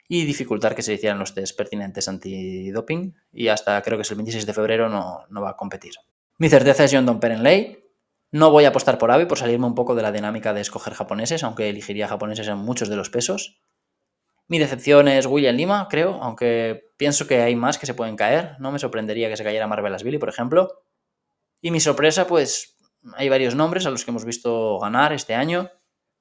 y 0.09 0.25
dificultar 0.25 0.75
que 0.75 0.83
se 0.83 0.95
hicieran 0.95 1.19
los 1.19 1.35
test 1.35 1.57
pertinentes 1.57 2.09
antidoping 2.09 3.15
y 3.31 3.49
hasta 3.49 3.81
creo 3.83 3.99
que 3.99 4.03
es 4.03 4.11
el 4.11 4.17
26 4.17 4.47
de 4.47 4.55
febrero 4.55 4.89
no, 4.89 5.27
no 5.29 5.43
va 5.43 5.51
a 5.51 5.57
competir. 5.57 5.93
Mi 6.39 6.49
certeza 6.49 6.85
es 6.85 6.93
John 6.93 7.05
Don 7.05 7.21
Perenley. 7.21 7.85
No 8.31 8.51
voy 8.51 8.65
a 8.65 8.69
apostar 8.69 8.99
por 8.99 9.11
Abe 9.11 9.27
por 9.27 9.39
salirme 9.39 9.67
un 9.67 9.75
poco 9.75 9.95
de 9.95 10.03
la 10.03 10.13
dinámica 10.13 10.55
de 10.55 10.63
escoger 10.63 10.95
japoneses, 10.95 11.45
aunque 11.45 11.69
elegiría 11.69 12.09
japoneses 12.09 12.49
en 12.49 12.59
muchos 12.59 12.89
de 12.89 12.97
los 12.97 13.11
pesos. 13.11 13.61
Mi 14.49 14.59
decepción 14.59 15.09
es 15.09 15.27
William 15.27 15.57
Lima, 15.57 15.89
creo, 15.91 16.23
aunque 16.23 16.91
pienso 16.97 17.27
que 17.27 17.43
hay 17.43 17.55
más 17.55 17.77
que 17.77 17.87
se 17.87 17.95
pueden 17.95 18.17
caer. 18.17 18.57
No 18.61 18.73
me 18.73 18.79
sorprendería 18.79 19.29
que 19.29 19.37
se 19.37 19.45
cayera 19.45 19.67
Billy, 20.03 20.19
por 20.19 20.31
ejemplo. 20.31 20.83
Y 21.61 21.71
mi 21.71 21.81
sorpresa, 21.81 22.27
pues 22.27 22.79
hay 23.15 23.29
varios 23.29 23.55
nombres 23.55 23.85
a 23.85 23.91
los 23.91 24.05
que 24.05 24.11
hemos 24.11 24.25
visto 24.25 24.79
ganar 24.79 25.13
este 25.13 25.35
año 25.35 25.71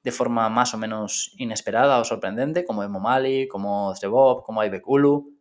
de 0.08 0.14
forma 0.14 0.48
más 0.48 0.74
o 0.74 0.78
menos 0.78 1.34
inesperada 1.38 2.00
o 2.00 2.06
sorprendente, 2.06 2.64
como 2.64 2.82
Emomali, 2.82 3.46
como 3.50 3.94
Zebob, 3.94 4.44
como 4.44 4.64
Ibekulu. 4.64 5.34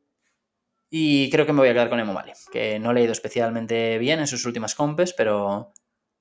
Y 0.90 1.30
creo 1.30 1.46
que 1.46 1.52
me 1.52 1.60
voy 1.60 1.68
a 1.68 1.72
quedar 1.72 1.88
con 1.88 2.00
Emomali, 2.00 2.32
que 2.50 2.80
no 2.80 2.92
le 2.92 3.00
ha 3.00 3.04
ido 3.04 3.12
especialmente 3.12 3.96
bien 3.98 4.18
en 4.18 4.26
sus 4.26 4.44
últimas 4.44 4.74
compes, 4.74 5.12
pero 5.12 5.72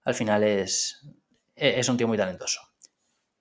al 0.03 0.13
final 0.13 0.43
es, 0.43 1.07
es 1.55 1.89
un 1.89 1.97
tío 1.97 2.07
muy 2.07 2.19
talentoso. 2.19 2.61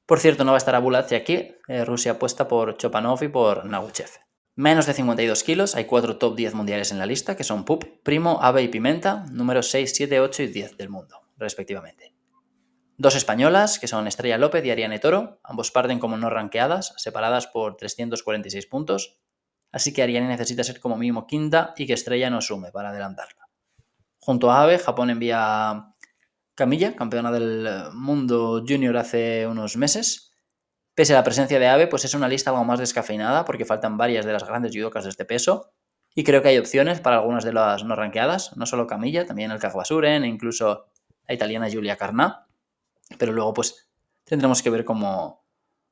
Por 0.06 0.20
cierto, 0.20 0.44
no 0.44 0.52
va 0.52 0.56
a 0.56 0.64
estar 0.64 0.74
Abulatzi 0.74 1.16
aquí. 1.16 1.54
Eh, 1.68 1.84
Rusia 1.84 2.12
apuesta 2.12 2.48
por 2.48 2.78
Chopanov 2.78 3.22
y 3.22 3.28
por 3.28 3.66
Naguchev. 3.66 4.08
Menos 4.54 4.86
de 4.86 4.94
52 4.94 5.42
kilos, 5.42 5.74
hay 5.74 5.84
cuatro 5.84 6.16
top 6.16 6.34
10 6.34 6.54
mundiales 6.54 6.92
en 6.92 6.98
la 6.98 7.04
lista, 7.04 7.36
que 7.36 7.44
son 7.44 7.66
Pup, 7.66 7.84
Primo, 8.02 8.38
Ave 8.40 8.62
y 8.62 8.68
Pimenta, 8.68 9.26
números 9.30 9.68
6, 9.68 9.92
7, 9.94 10.20
8 10.20 10.42
y 10.44 10.46
10 10.46 10.76
del 10.78 10.88
mundo, 10.88 11.20
respectivamente. 11.36 12.13
Dos 12.96 13.16
españolas, 13.16 13.78
que 13.78 13.88
son 13.88 14.06
Estrella 14.06 14.38
López 14.38 14.64
y 14.64 14.70
Ariane 14.70 15.00
Toro, 15.00 15.40
ambos 15.42 15.70
parten 15.72 15.98
como 15.98 16.16
no 16.16 16.30
ranqueadas, 16.30 16.94
separadas 16.96 17.48
por 17.48 17.76
346 17.76 18.66
puntos, 18.66 19.18
así 19.72 19.92
que 19.92 20.02
Ariane 20.02 20.28
necesita 20.28 20.62
ser 20.62 20.78
como 20.78 20.96
mínimo 20.96 21.26
quinta 21.26 21.74
y 21.76 21.86
que 21.86 21.92
Estrella 21.92 22.30
no 22.30 22.40
sume 22.40 22.70
para 22.70 22.90
adelantarla. 22.90 23.48
Junto 24.20 24.50
a 24.50 24.62
Ave, 24.62 24.78
Japón 24.78 25.10
envía 25.10 25.92
Camilla, 26.54 26.94
campeona 26.94 27.32
del 27.32 27.68
mundo 27.94 28.64
junior 28.66 28.96
hace 28.96 29.44
unos 29.48 29.76
meses. 29.76 30.32
Pese 30.94 31.12
a 31.12 31.16
la 31.16 31.24
presencia 31.24 31.58
de 31.58 31.66
Ave, 31.66 31.88
pues 31.88 32.04
es 32.04 32.14
una 32.14 32.28
lista 32.28 32.50
algo 32.50 32.64
más 32.64 32.78
descafeinada 32.78 33.44
porque 33.44 33.64
faltan 33.64 33.96
varias 33.96 34.24
de 34.24 34.32
las 34.32 34.44
grandes 34.44 34.74
judocas 34.74 35.02
de 35.02 35.10
este 35.10 35.24
peso. 35.24 35.72
Y 36.14 36.22
creo 36.22 36.42
que 36.42 36.48
hay 36.48 36.58
opciones 36.58 37.00
para 37.00 37.16
algunas 37.16 37.42
de 37.42 37.52
las 37.52 37.82
no 37.82 37.96
ranqueadas, 37.96 38.56
no 38.56 38.66
solo 38.66 38.86
Camilla, 38.86 39.26
también 39.26 39.50
el 39.50 39.58
Kagwasuren 39.58 40.22
e 40.22 40.28
incluso 40.28 40.86
la 41.26 41.34
italiana 41.34 41.68
Giulia 41.68 41.96
Carná. 41.96 42.46
Pero 43.18 43.32
luego, 43.32 43.54
pues 43.54 43.88
tendremos 44.24 44.62
que 44.62 44.70
ver 44.70 44.84
cómo, 44.84 45.44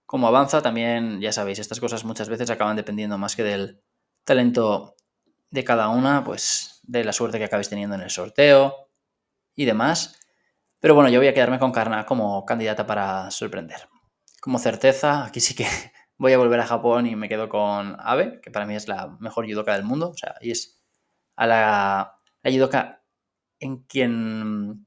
cómo 0.06 0.28
avanza. 0.28 0.62
También, 0.62 1.20
ya 1.20 1.32
sabéis, 1.32 1.58
estas 1.58 1.80
cosas 1.80 2.04
muchas 2.04 2.28
veces 2.28 2.50
acaban 2.50 2.76
dependiendo 2.76 3.18
más 3.18 3.36
que 3.36 3.42
del 3.42 3.82
talento 4.24 4.96
de 5.50 5.64
cada 5.64 5.88
una, 5.88 6.24
pues 6.24 6.80
de 6.82 7.04
la 7.04 7.12
suerte 7.12 7.38
que 7.38 7.44
acabéis 7.44 7.68
teniendo 7.68 7.94
en 7.94 8.02
el 8.02 8.10
sorteo 8.10 8.88
y 9.54 9.64
demás. 9.64 10.18
Pero 10.80 10.94
bueno, 10.94 11.10
yo 11.10 11.20
voy 11.20 11.28
a 11.28 11.34
quedarme 11.34 11.58
con 11.58 11.72
Karna 11.72 12.06
como 12.06 12.44
candidata 12.44 12.86
para 12.86 13.30
sorprender. 13.30 13.88
Como 14.40 14.58
certeza, 14.58 15.24
aquí 15.24 15.40
sí 15.40 15.54
que 15.54 15.66
voy 16.16 16.32
a 16.32 16.38
volver 16.38 16.60
a 16.60 16.66
Japón 16.66 17.06
y 17.06 17.14
me 17.14 17.28
quedo 17.28 17.48
con 17.48 17.96
Abe, 18.00 18.40
que 18.40 18.50
para 18.50 18.66
mí 18.66 18.74
es 18.74 18.88
la 18.88 19.16
mejor 19.20 19.46
judoka 19.46 19.74
del 19.74 19.84
mundo. 19.84 20.10
O 20.10 20.16
sea, 20.16 20.34
y 20.40 20.50
es 20.50 20.82
a 21.36 21.46
la, 21.46 22.18
la 22.42 22.50
judoka 22.50 23.02
en 23.60 23.84
quien, 23.84 24.86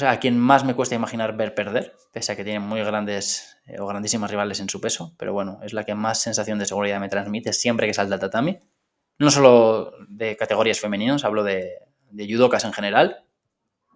o 0.00 0.02
sea, 0.02 0.12
a 0.12 0.18
quien 0.18 0.38
más 0.38 0.64
me 0.64 0.74
cuesta 0.74 0.94
imaginar 0.94 1.36
ver 1.36 1.54
perder, 1.54 1.94
pese 2.10 2.32
a 2.32 2.36
que 2.36 2.42
tiene 2.42 2.58
muy 2.58 2.80
grandes 2.80 3.58
eh, 3.66 3.78
o 3.78 3.86
grandísimas 3.86 4.30
rivales 4.30 4.58
en 4.60 4.70
su 4.70 4.80
peso, 4.80 5.14
pero 5.18 5.34
bueno, 5.34 5.60
es 5.62 5.74
la 5.74 5.84
que 5.84 5.94
más 5.94 6.22
sensación 6.22 6.58
de 6.58 6.64
seguridad 6.64 6.98
me 7.00 7.10
transmite 7.10 7.52
siempre 7.52 7.86
que 7.86 7.92
salta 7.92 8.14
el 8.14 8.20
tatami. 8.20 8.60
No 9.18 9.30
solo 9.30 9.92
de 10.08 10.38
categorías 10.38 10.80
femeninas, 10.80 11.24
hablo 11.24 11.44
de, 11.44 11.80
de 12.10 12.32
judocas 12.32 12.64
en 12.64 12.72
general. 12.72 13.26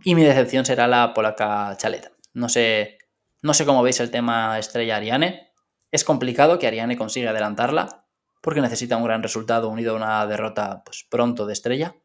Y 0.05 0.15
mi 0.15 0.23
decepción 0.23 0.67
será 0.67 0.87
la 0.87 1.15
polaca 1.15 1.75
Chaleta. 1.79 2.13
No 2.35 2.51
sé, 2.51 2.99
no 3.41 3.55
sé 3.55 3.65
cómo 3.65 3.83
veis 3.83 3.99
el 4.01 4.11
tema 4.11 4.59
estrella 4.59 4.97
Ariane. 4.97 5.53
Es 5.91 6.05
complicado 6.05 6.59
que 6.59 6.67
Ariane 6.67 6.99
consiga 6.99 7.31
adelantarla 7.31 8.05
porque 8.43 8.61
necesita 8.61 8.99
un 8.99 9.05
gran 9.05 9.23
resultado 9.23 9.71
unido 9.71 9.95
a 9.95 9.97
una 9.97 10.27
derrota 10.27 10.83
pues, 10.85 11.07
pronto 11.09 11.47
de 11.47 11.55
estrella. 11.55 11.97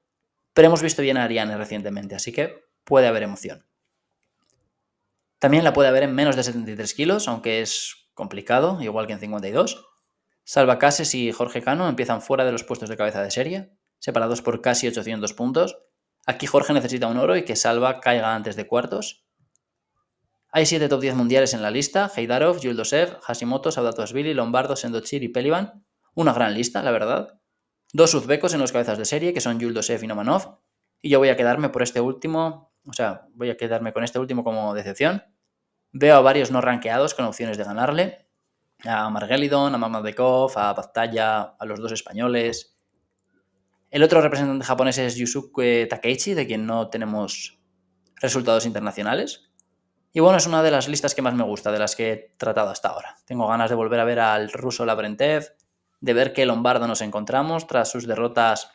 Pero 0.54 0.70
hemos 0.70 0.82
visto 0.82 1.02
bien 1.02 1.18
a 1.18 1.26
Ariane 1.26 1.58
recientemente, 1.58 2.16
así 2.16 2.32
que 2.32 2.64
puede 2.86 3.08
haber 3.08 3.24
emoción. 3.24 3.69
También 5.40 5.64
la 5.64 5.74
puede 5.74 5.90
haber 5.90 6.04
en 6.04 6.14
menos 6.14 6.36
de 6.36 6.44
73 6.44 6.94
kilos, 6.94 7.28
aunque 7.28 7.62
es 7.62 8.10
complicado, 8.14 8.82
igual 8.82 9.08
que 9.08 9.14
en 9.14 9.20
52. 9.20 9.86
Salva 10.44 10.80
Cases 10.80 11.16
y 11.16 11.32
Jorge 11.32 11.62
Cano 11.62 11.88
empiezan 11.88 12.22
fuera 12.22 12.44
de 12.44 12.52
los 12.52 12.64
puestos 12.64 12.90
de 12.90 12.98
cabeza 12.98 13.22
de 13.22 13.32
serie, 13.32 13.72
separados 14.00 14.42
por 14.42 14.62
casi 14.62 14.88
800 14.88 15.34
puntos. 15.34 15.78
Aquí 16.26 16.46
Jorge 16.46 16.74
necesita 16.74 17.08
un 17.08 17.18
oro 17.18 17.38
y 17.38 17.44
que 17.44 17.56
Salva 17.56 18.02
caiga 18.02 18.36
antes 18.36 18.56
de 18.56 18.68
cuartos. 18.68 19.26
Hay 20.52 20.66
7 20.66 20.90
top 20.90 21.02
10 21.02 21.16
mundiales 21.16 21.54
en 21.54 21.62
la 21.62 21.72
lista: 21.72 22.12
Heidarov, 22.14 22.60
Yuldosev, 22.60 23.20
Hashimoto, 23.22 23.72
Saudatosvili, 23.72 24.34
Lombardo, 24.34 24.76
Sendochir 24.76 25.24
y 25.24 25.30
Pelivan. 25.30 25.86
Una 26.16 26.34
gran 26.34 26.54
lista, 26.54 26.82
la 26.84 26.92
verdad. 26.92 27.40
Dos 27.94 28.14
uzbecos 28.14 28.54
en 28.54 28.60
los 28.60 28.72
cabezas 28.72 28.98
de 28.98 29.06
serie, 29.06 29.34
que 29.34 29.42
son 29.42 29.60
Yuldosev 29.60 30.04
y 30.04 30.08
Nomanov. 30.08 30.60
Y 31.02 31.10
yo 31.10 31.20
voy 31.20 31.30
a 31.30 31.38
quedarme 31.38 31.70
por 31.70 31.84
este 31.84 32.02
último, 32.02 32.69
o 32.90 32.94
sea, 32.94 33.28
voy 33.34 33.50
a 33.50 33.58
quedarme 33.58 33.94
con 33.94 34.04
este 34.04 34.20
último 34.20 34.44
como 34.44 34.74
decepción. 34.74 35.24
Veo 35.92 36.16
a 36.16 36.22
varios 36.22 36.52
no 36.52 36.62
rankeados 36.62 37.14
con 37.14 37.26
opciones 37.26 37.58
de 37.58 37.64
ganarle 37.64 38.30
a 38.86 39.10
Margelidon, 39.10 39.76
a 39.76 39.78
Mamadekov, 39.78 40.58
a 40.58 40.74
Batalla, 40.74 41.42
a 41.60 41.66
los 41.66 41.80
dos 41.80 41.92
españoles. 41.92 42.78
El 43.90 44.04
otro 44.04 44.22
representante 44.22 44.66
japonés 44.66 44.98
es 45.00 45.16
Yusuke 45.16 45.88
Takeichi, 45.90 46.34
de 46.34 46.48
quien 46.48 46.66
no 46.66 46.90
tenemos 46.90 47.60
resultados 48.16 48.66
internacionales. 48.66 49.52
Y 50.12 50.22
bueno, 50.22 50.38
es 50.38 50.48
una 50.48 50.64
de 50.64 50.72
las 50.72 50.88
listas 50.88 51.14
que 51.14 51.22
más 51.22 51.34
me 51.34 51.44
gusta, 51.44 51.72
de 51.72 51.80
las 51.80 51.96
que 51.96 52.12
he 52.12 52.36
tratado 52.38 52.70
hasta 52.70 52.90
ahora. 52.90 53.16
Tengo 53.26 53.48
ganas 53.48 53.70
de 53.70 53.76
volver 53.76 54.00
a 54.00 54.06
ver 54.06 54.20
al 54.20 54.52
ruso 54.52 54.86
Labrentev, 54.86 55.56
de 56.02 56.14
ver 56.14 56.34
qué 56.34 56.46
Lombardo 56.46 56.88
nos 56.88 57.02
encontramos 57.02 57.68
tras 57.68 57.92
sus 57.92 58.08
derrotas 58.08 58.72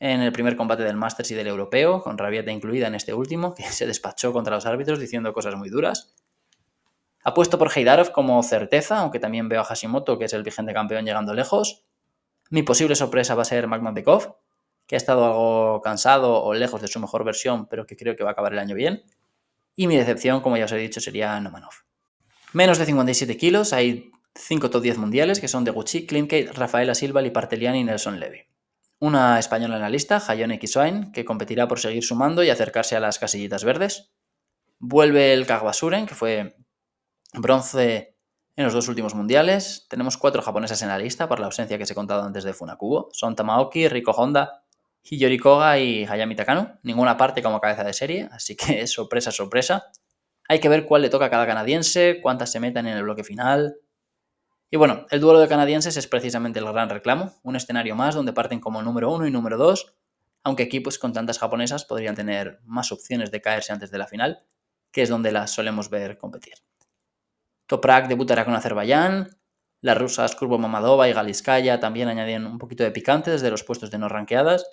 en 0.00 0.22
el 0.22 0.32
primer 0.32 0.56
combate 0.56 0.82
del 0.82 0.96
Masters 0.96 1.30
y 1.30 1.34
del 1.34 1.46
Europeo, 1.46 2.00
con 2.00 2.16
Rabieta 2.16 2.50
incluida 2.50 2.86
en 2.86 2.94
este 2.94 3.12
último, 3.12 3.54
que 3.54 3.62
se 3.64 3.86
despachó 3.86 4.32
contra 4.32 4.54
los 4.54 4.64
árbitros 4.64 4.98
diciendo 4.98 5.32
cosas 5.34 5.54
muy 5.54 5.68
duras. 5.68 6.14
Apuesto 7.22 7.58
por 7.58 7.70
Heidarov 7.70 8.10
como 8.12 8.42
certeza, 8.42 8.98
aunque 8.98 9.20
también 9.20 9.50
veo 9.50 9.60
a 9.60 9.64
Hashimoto, 9.64 10.18
que 10.18 10.24
es 10.24 10.32
el 10.32 10.42
vigente 10.42 10.72
campeón, 10.72 11.04
llegando 11.04 11.34
lejos. 11.34 11.84
Mi 12.48 12.62
posible 12.62 12.96
sorpresa 12.96 13.34
va 13.34 13.42
a 13.42 13.44
ser 13.44 13.66
Magmadekov, 13.66 14.36
que 14.86 14.96
ha 14.96 14.98
estado 14.98 15.26
algo 15.26 15.82
cansado 15.82 16.42
o 16.42 16.54
lejos 16.54 16.80
de 16.80 16.88
su 16.88 16.98
mejor 16.98 17.22
versión, 17.22 17.66
pero 17.66 17.84
que 17.84 17.94
creo 17.94 18.16
que 18.16 18.24
va 18.24 18.30
a 18.30 18.32
acabar 18.32 18.54
el 18.54 18.58
año 18.58 18.74
bien. 18.74 19.04
Y 19.76 19.86
mi 19.86 19.96
decepción, 19.96 20.40
como 20.40 20.56
ya 20.56 20.64
os 20.64 20.72
he 20.72 20.78
dicho, 20.78 21.00
sería 21.00 21.38
Nomanov. 21.40 21.74
Menos 22.54 22.78
de 22.78 22.86
57 22.86 23.36
kilos, 23.36 23.74
hay 23.74 24.10
5 24.34 24.70
top 24.70 24.82
10 24.82 24.96
mundiales, 24.96 25.40
que 25.40 25.48
son 25.48 25.64
de 25.64 25.72
Gucci, 25.72 26.06
Klimkate, 26.06 26.52
Rafaela 26.52 26.94
Silva, 26.94 27.20
Liparteliani 27.20 27.80
y 27.80 27.84
Nelson 27.84 28.18
Levy. 28.18 28.50
Una 29.00 29.38
española 29.38 29.76
en 29.76 29.82
la 29.82 29.88
lista, 29.88 30.22
Hayone 30.28 30.58
Kiswain, 30.58 31.10
que 31.10 31.24
competirá 31.24 31.66
por 31.66 31.80
seguir 31.80 32.04
sumando 32.04 32.44
y 32.44 32.50
acercarse 32.50 32.96
a 32.96 33.00
las 33.00 33.18
casillitas 33.18 33.64
verdes. 33.64 34.12
Vuelve 34.78 35.32
el 35.32 35.46
Kagbasuren, 35.46 36.04
que 36.04 36.14
fue 36.14 36.56
Bronce 37.32 38.14
en 38.56 38.64
los 38.64 38.74
dos 38.74 38.88
últimos 38.88 39.14
mundiales. 39.14 39.86
Tenemos 39.88 40.18
cuatro 40.18 40.42
japonesas 40.42 40.82
en 40.82 40.88
la 40.88 40.98
lista 40.98 41.28
por 41.28 41.40
la 41.40 41.46
ausencia 41.46 41.78
que 41.78 41.86
se 41.86 41.94
he 41.94 41.96
contado 41.96 42.22
antes 42.22 42.44
de 42.44 42.52
Funakubo. 42.52 43.08
Son 43.12 43.34
Tamaoki, 43.34 43.88
Riko 43.88 44.10
Honda, 44.10 44.64
Hiyori 45.02 45.38
Koga 45.38 45.78
y 45.78 46.04
Hayami 46.04 46.36
Takano. 46.36 46.78
Ninguna 46.82 47.16
parte 47.16 47.42
como 47.42 47.58
cabeza 47.58 47.84
de 47.84 47.94
serie, 47.94 48.28
así 48.32 48.54
que 48.54 48.86
sorpresa, 48.86 49.32
sorpresa. 49.32 49.90
Hay 50.46 50.60
que 50.60 50.68
ver 50.68 50.84
cuál 50.84 51.00
le 51.00 51.08
toca 51.08 51.24
a 51.24 51.30
cada 51.30 51.46
canadiense, 51.46 52.20
cuántas 52.20 52.52
se 52.52 52.60
metan 52.60 52.86
en 52.86 52.98
el 52.98 53.04
bloque 53.04 53.24
final. 53.24 53.76
Y 54.70 54.76
bueno, 54.76 55.06
el 55.10 55.20
duelo 55.20 55.40
de 55.40 55.48
canadienses 55.48 55.96
es 55.96 56.06
precisamente 56.06 56.60
el 56.60 56.64
gran 56.64 56.88
reclamo, 56.88 57.34
un 57.42 57.56
escenario 57.56 57.96
más 57.96 58.14
donde 58.14 58.32
parten 58.32 58.60
como 58.60 58.82
número 58.82 59.12
uno 59.12 59.26
y 59.26 59.30
número 59.30 59.56
dos, 59.56 59.96
aunque 60.44 60.62
equipos 60.62 60.98
con 60.98 61.12
tantas 61.12 61.40
japonesas 61.40 61.84
podrían 61.84 62.14
tener 62.14 62.60
más 62.64 62.92
opciones 62.92 63.32
de 63.32 63.40
caerse 63.40 63.72
antes 63.72 63.90
de 63.90 63.98
la 63.98 64.06
final, 64.06 64.44
que 64.92 65.02
es 65.02 65.08
donde 65.08 65.32
las 65.32 65.50
solemos 65.50 65.90
ver 65.90 66.18
competir. 66.18 66.54
Toprak 67.66 68.08
debutará 68.08 68.44
con 68.44 68.54
Azerbaiyán. 68.54 69.36
Las 69.80 69.98
rusas 69.98 70.36
Kurbo 70.36 70.58
Mamadova 70.58 71.08
y 71.08 71.12
Galiskaya 71.12 71.80
también 71.80 72.08
añadían 72.08 72.46
un 72.46 72.58
poquito 72.58 72.84
de 72.84 72.90
picante 72.90 73.30
desde 73.30 73.50
los 73.50 73.64
puestos 73.64 73.90
de 73.90 73.98
no 73.98 74.08
ranqueadas. 74.08 74.66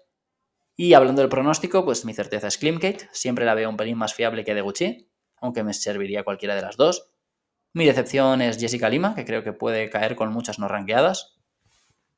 Y 0.76 0.94
hablando 0.94 1.22
del 1.22 1.30
pronóstico, 1.30 1.86
pues 1.86 2.06
mi 2.06 2.14
certeza 2.14 2.48
es 2.48 2.58
Klimkate. 2.58 3.10
Siempre 3.12 3.46
la 3.46 3.56
veo 3.56 3.70
un 3.70 3.78
pelín 3.78 3.98
más 3.98 4.14
fiable 4.14 4.44
que 4.44 4.54
Deguchi, 4.54 5.10
aunque 5.38 5.64
me 5.64 5.74
serviría 5.74 6.24
cualquiera 6.24 6.56
de 6.56 6.62
las 6.62 6.78
dos. 6.78 7.12
Mi 7.78 7.86
decepción 7.86 8.42
es 8.42 8.58
Jessica 8.58 8.90
Lima, 8.90 9.14
que 9.14 9.24
creo 9.24 9.44
que 9.44 9.54
puede 9.54 9.92
caer 9.92 10.16
con 10.16 10.34
muchas 10.34 10.58
no 10.58 10.68
ranqueadas. 10.68 11.38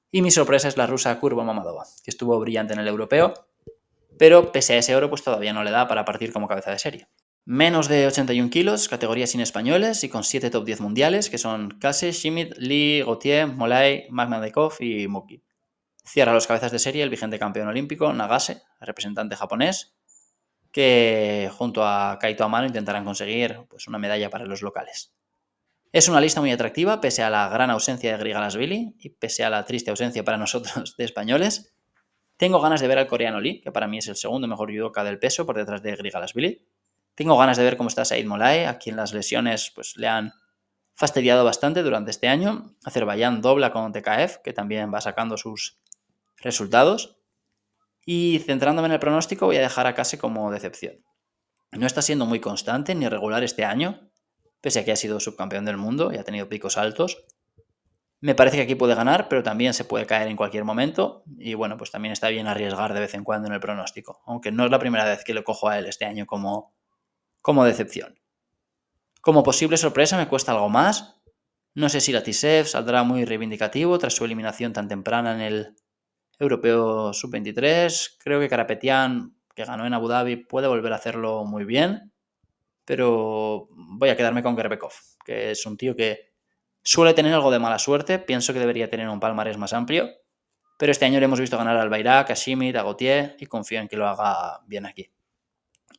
Y 0.10 0.22
mi 0.22 0.32
sorpresa 0.32 0.70
es 0.70 0.78
la 0.78 0.88
rusa 0.88 1.20
Kurbo 1.20 1.44
Mamadova, 1.44 1.86
que 2.02 2.12
estuvo 2.12 2.40
brillante 2.40 2.72
en 2.72 2.80
el 2.80 2.88
europeo, 2.88 3.34
pero 4.18 4.54
pese 4.54 4.76
a 4.76 4.78
ese 4.78 4.96
oro, 4.96 5.10
pues 5.10 5.22
todavía 5.22 5.52
no 5.52 5.66
le 5.66 5.72
da 5.72 5.90
para 5.90 6.06
partir 6.06 6.32
como 6.32 6.48
cabeza 6.48 6.72
de 6.72 6.80
serie. 6.80 7.10
Menos 7.44 7.90
de 7.90 8.08
81 8.08 8.50
kilos, 8.50 8.88
categorías 8.88 9.32
sin 9.32 9.42
españoles 9.42 10.02
y 10.06 10.08
con 10.08 10.24
7 10.24 10.50
top 10.50 10.64
10 10.64 10.80
mundiales, 10.80 11.30
que 11.30 11.38
son 11.38 11.72
Kase, 11.72 12.14
Schmidt, 12.14 12.56
Lee, 12.56 13.04
Gauthier, 13.06 13.48
Molay, 13.48 14.08
Magmadekov 14.12 14.76
y 14.80 15.10
Muki. 15.10 15.44
Cierra 16.06 16.34
los 16.34 16.48
cabezas 16.48 16.72
de 16.72 16.80
serie 16.80 17.04
el 17.04 17.10
vigente 17.10 17.38
campeón 17.38 17.68
olímpico, 17.68 18.14
Nagase, 18.14 18.62
representante 18.80 19.36
japonés, 19.36 19.94
que 20.72 21.52
junto 21.52 21.84
a 21.84 22.18
Kaito 22.18 22.46
Amano 22.46 22.68
intentarán 22.68 23.04
conseguir 23.04 23.66
pues, 23.68 23.90
una 23.90 23.98
medalla 23.98 24.30
para 24.30 24.46
los 24.46 24.62
locales. 24.62 25.19
Es 25.92 26.08
una 26.08 26.22
lista 26.22 26.40
muy 26.40 26.52
atractiva, 26.52 27.02
pese 27.02 27.24
a 27.24 27.32
la 27.32 27.50
gran 27.50 27.72
ausencia 27.72 28.12
de 28.12 28.18
Grigalasvili 28.20 28.96
y 29.00 29.10
pese 29.10 29.44
a 29.44 29.50
la 29.50 29.66
triste 29.66 29.90
ausencia 29.90 30.24
para 30.24 30.38
nosotros 30.38 30.96
de 30.98 31.04
españoles. 31.04 31.74
Tengo 32.38 32.62
ganas 32.62 32.80
de 32.80 32.88
ver 32.88 33.00
al 33.00 33.08
coreano 33.08 33.42
Lee, 33.42 33.60
que 33.60 33.72
para 33.72 33.88
mí 33.88 33.98
es 33.98 34.08
el 34.08 34.16
segundo 34.16 34.48
mejor 34.48 34.72
judoka 34.72 35.04
del 35.04 35.18
peso 35.18 35.48
por 35.48 35.58
detrás 35.58 35.82
de 35.82 35.96
Grigalasvili. 35.96 36.64
Tengo 37.16 37.38
ganas 37.38 37.58
de 37.58 37.64
ver 37.64 37.76
cómo 37.76 37.90
está 37.90 38.06
Said 38.06 38.26
Molay, 38.26 38.66
a 38.66 38.78
quien 38.78 38.96
las 38.96 39.14
lesiones 39.14 39.72
pues, 39.74 39.98
le 39.98 40.08
han 40.08 40.32
fastidiado 40.94 41.44
bastante 41.44 41.82
durante 41.82 42.12
este 42.12 42.28
año. 42.28 42.76
Azerbaiyán 42.86 43.42
dobla 43.42 43.72
con 43.72 43.92
TKF, 43.92 44.38
que 44.44 44.54
también 44.54 44.94
va 44.94 45.02
sacando 45.02 45.38
sus 45.38 45.80
resultados. 46.38 47.18
Y 48.06 48.40
centrándome 48.46 48.86
en 48.88 48.94
el 48.94 49.00
pronóstico, 49.00 49.48
voy 49.48 49.58
a 49.58 49.62
dejar 49.62 49.88
a 49.88 49.96
Case 49.96 50.20
como 50.20 50.52
decepción. 50.52 51.04
No 51.72 51.88
está 51.88 52.02
siendo 52.02 52.26
muy 52.26 52.40
constante 52.40 52.96
ni 52.96 53.08
regular 53.10 53.44
este 53.44 53.66
año, 53.66 54.09
pese 54.62 54.80
a 54.80 54.86
que 54.86 54.92
ha 54.92 54.96
sido 54.96 55.20
subcampeón 55.20 55.66
del 55.66 55.78
mundo 55.78 56.12
y 56.14 56.18
ha 56.18 56.24
tenido 56.24 56.50
picos 56.50 56.78
altos. 56.78 57.26
Me 58.22 58.36
parece 58.36 58.58
que 58.58 58.64
aquí 58.64 58.76
puede 58.76 58.96
ganar, 58.96 59.30
pero 59.30 59.44
también 59.44 59.74
se 59.74 59.86
puede 59.86 60.06
caer 60.06 60.28
en 60.28 60.36
cualquier 60.36 60.66
momento. 60.66 61.24
Y 61.38 61.54
bueno, 61.54 61.78
pues 61.78 61.92
también 61.92 62.12
está 62.12 62.28
bien 62.28 62.48
arriesgar 62.48 62.94
de 62.94 63.00
vez 63.00 63.14
en 63.14 63.24
cuando 63.24 63.48
en 63.48 63.54
el 63.54 63.62
pronóstico. 63.62 64.22
Aunque 64.26 64.52
no 64.52 64.66
es 64.66 64.72
la 64.72 64.80
primera 64.80 65.06
vez 65.06 65.24
que 65.24 65.34
lo 65.34 65.44
cojo 65.44 65.70
a 65.70 65.78
él 65.78 65.86
este 65.86 66.06
año 66.06 66.26
como, 66.26 66.74
como 67.42 67.64
decepción. 67.64 68.20
Como 69.22 69.44
posible 69.44 69.78
sorpresa 69.78 70.18
me 70.18 70.28
cuesta 70.28 70.52
algo 70.52 70.70
más. 70.70 71.22
No 71.76 71.88
sé 71.88 72.02
si 72.02 72.12
la 72.12 72.24
Tisev 72.24 72.68
saldrá 72.68 73.04
muy 73.04 73.24
reivindicativo 73.24 73.98
tras 74.00 74.14
su 74.16 74.26
eliminación 74.26 74.74
tan 74.74 74.90
temprana 74.90 75.34
en 75.34 75.42
el 75.42 75.76
Europeo 76.40 77.14
Sub-23. 77.14 78.18
Creo 78.20 78.40
que 78.40 78.50
Karapetian, 78.50 79.36
que 79.56 79.64
ganó 79.64 79.86
en 79.86 79.94
Abu 79.94 80.10
Dhabi, 80.10 80.36
puede 80.36 80.68
volver 80.68 80.92
a 80.92 80.98
hacerlo 80.98 81.46
muy 81.46 81.64
bien. 81.64 82.12
Pero 82.90 83.68
voy 83.70 84.10
a 84.10 84.18
quedarme 84.18 84.42
con 84.42 84.58
Gerbekov, 84.58 84.94
que 85.24 85.52
es 85.52 85.64
un 85.68 85.78
tío 85.78 85.96
que 85.96 86.32
suele 86.82 87.14
tener 87.14 87.36
algo 87.36 87.52
de 87.52 87.60
mala 87.60 87.78
suerte. 87.78 88.18
Pienso 88.18 88.52
que 88.52 88.58
debería 88.58 88.90
tener 88.90 89.08
un 89.10 89.20
palmarés 89.20 89.60
más 89.60 89.74
amplio. 89.74 90.10
Pero 90.76 90.92
este 90.92 91.06
año 91.06 91.20
le 91.20 91.26
hemos 91.26 91.40
visto 91.40 91.56
ganar 91.56 91.78
al 91.78 91.90
Bayrak, 91.90 92.32
a 92.32 92.34
Shimit, 92.34 92.76
a 92.78 92.82
Gautier 92.82 93.36
y 93.40 93.46
confío 93.46 93.80
en 93.80 93.88
que 93.88 93.96
lo 93.96 94.08
haga 94.08 94.62
bien 94.66 94.88
aquí. 94.88 95.12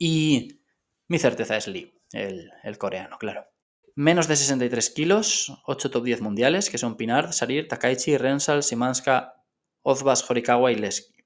Y 0.01 0.63
mi 1.07 1.21
certeza 1.21 1.57
es 1.57 1.69
Lee, 1.69 1.95
el, 2.13 2.77
coreano, 2.77 3.19
claro. 3.19 3.47
Menos 3.95 4.27
de 4.27 4.35
63 4.35 4.91
kilos, 4.91 5.63
8 5.67 5.93
top 5.93 6.03
10 6.03 6.23
mundiales, 6.23 6.71
que 6.71 6.79
son 6.79 6.97
Pinard, 6.97 7.31
Sarir, 7.31 7.69
Takaichi, 7.69 8.17
Rensal, 8.17 8.65
Simanska, 8.65 9.35
Ozbas, 9.83 10.29
Horikawa 10.29 10.73
y 10.73 10.75
Leski. 10.75 11.20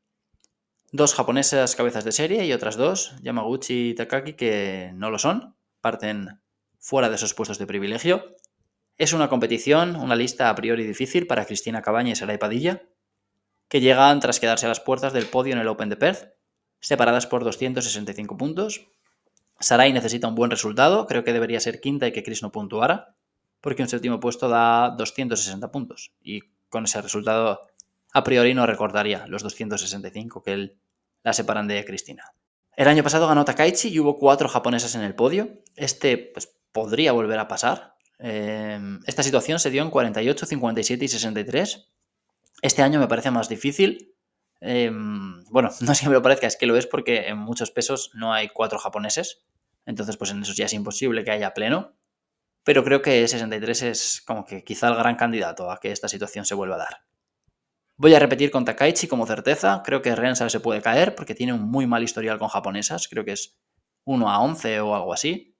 Dos 0.96 1.12
japonesas 1.12 1.74
cabezas 1.74 2.04
de 2.04 2.12
serie 2.12 2.46
y 2.46 2.52
otras 2.52 2.76
dos, 2.76 3.16
Yamaguchi 3.20 3.88
y 3.88 3.94
Takaki, 3.96 4.34
que 4.34 4.92
no 4.94 5.10
lo 5.10 5.18
son, 5.18 5.56
parten 5.80 6.40
fuera 6.78 7.08
de 7.08 7.16
esos 7.16 7.34
puestos 7.34 7.58
de 7.58 7.66
privilegio. 7.66 8.36
Es 8.96 9.12
una 9.12 9.28
competición, 9.28 9.96
una 9.96 10.14
lista 10.14 10.48
a 10.48 10.54
priori 10.54 10.86
difícil 10.86 11.26
para 11.26 11.46
Cristina 11.46 11.82
Cabaña 11.82 12.12
y 12.12 12.14
Saray 12.14 12.38
Padilla, 12.38 12.82
que 13.66 13.80
llegan 13.80 14.20
tras 14.20 14.38
quedarse 14.38 14.66
a 14.66 14.68
las 14.68 14.78
puertas 14.78 15.12
del 15.12 15.26
podio 15.26 15.54
en 15.54 15.58
el 15.58 15.66
Open 15.66 15.88
de 15.88 15.96
Perth 15.96 16.28
separadas 16.78 17.26
por 17.26 17.42
265 17.42 18.36
puntos. 18.36 18.86
Sarai 19.58 19.92
necesita 19.92 20.28
un 20.28 20.36
buen 20.36 20.52
resultado, 20.52 21.08
creo 21.08 21.24
que 21.24 21.32
debería 21.32 21.58
ser 21.58 21.80
quinta 21.80 22.06
y 22.06 22.12
que 22.12 22.22
Chris 22.22 22.40
no 22.40 22.52
puntuara, 22.52 23.16
porque 23.60 23.82
un 23.82 23.88
séptimo 23.88 24.20
puesto 24.20 24.48
da 24.48 24.90
260 24.90 25.72
puntos. 25.72 26.12
Y 26.22 26.42
con 26.68 26.84
ese 26.84 27.02
resultado, 27.02 27.62
a 28.12 28.22
priori 28.22 28.54
no 28.54 28.64
recordaría 28.64 29.26
los 29.26 29.42
265 29.42 30.44
que 30.44 30.52
él 30.52 30.78
la 31.24 31.32
separan 31.32 31.66
de 31.66 31.84
Cristina. 31.84 32.32
El 32.76 32.86
año 32.86 33.02
pasado 33.02 33.26
ganó 33.26 33.44
Takaichi 33.44 33.88
y 33.88 33.98
hubo 33.98 34.16
cuatro 34.16 34.48
japonesas 34.48 34.94
en 34.94 35.00
el 35.00 35.14
podio. 35.14 35.62
Este 35.74 36.18
pues, 36.18 36.56
podría 36.70 37.12
volver 37.12 37.38
a 37.38 37.48
pasar. 37.48 37.96
Eh, 38.18 38.78
esta 39.06 39.22
situación 39.22 39.58
se 39.58 39.70
dio 39.70 39.82
en 39.82 39.90
48, 39.90 40.46
57 40.46 41.04
y 41.04 41.08
63. 41.08 41.90
Este 42.62 42.82
año 42.82 43.00
me 43.00 43.08
parece 43.08 43.30
más 43.30 43.48
difícil. 43.48 44.14
Eh, 44.60 44.90
bueno, 45.50 45.70
no 45.80 45.92
es 45.92 46.00
que 46.00 46.08
me 46.08 46.14
lo 46.14 46.22
parezca, 46.22 46.46
es 46.46 46.56
que 46.56 46.66
lo 46.66 46.76
es 46.76 46.86
porque 46.86 47.28
en 47.28 47.38
muchos 47.38 47.70
pesos 47.70 48.10
no 48.14 48.32
hay 48.32 48.48
cuatro 48.50 48.78
japoneses. 48.78 49.44
Entonces, 49.86 50.16
pues 50.16 50.30
en 50.30 50.42
eso 50.42 50.52
ya 50.52 50.66
es 50.66 50.72
imposible 50.72 51.24
que 51.24 51.30
haya 51.30 51.54
pleno. 51.54 51.96
Pero 52.64 52.82
creo 52.82 53.02
que 53.02 53.26
63 53.28 53.82
es 53.82 54.22
como 54.26 54.44
que 54.44 54.64
quizá 54.64 54.88
el 54.88 54.94
gran 54.94 55.16
candidato 55.16 55.70
a 55.70 55.78
que 55.78 55.92
esta 55.92 56.08
situación 56.08 56.44
se 56.44 56.54
vuelva 56.54 56.76
a 56.76 56.78
dar. 56.78 57.04
Voy 57.96 58.12
a 58.14 58.18
repetir 58.18 58.50
con 58.50 58.64
Takaichi 58.64 59.06
como 59.06 59.26
certeza. 59.26 59.82
Creo 59.84 60.02
que 60.02 60.16
Rensal 60.16 60.50
se 60.50 60.58
puede 60.60 60.82
caer 60.82 61.14
porque 61.14 61.34
tiene 61.34 61.52
un 61.52 61.62
muy 61.62 61.86
mal 61.86 62.02
historial 62.02 62.38
con 62.38 62.48
japonesas. 62.48 63.06
Creo 63.08 63.24
que 63.24 63.32
es 63.32 63.56
1 64.04 64.28
a 64.28 64.40
11 64.40 64.80
o 64.80 64.96
algo 64.96 65.12
así. 65.12 65.56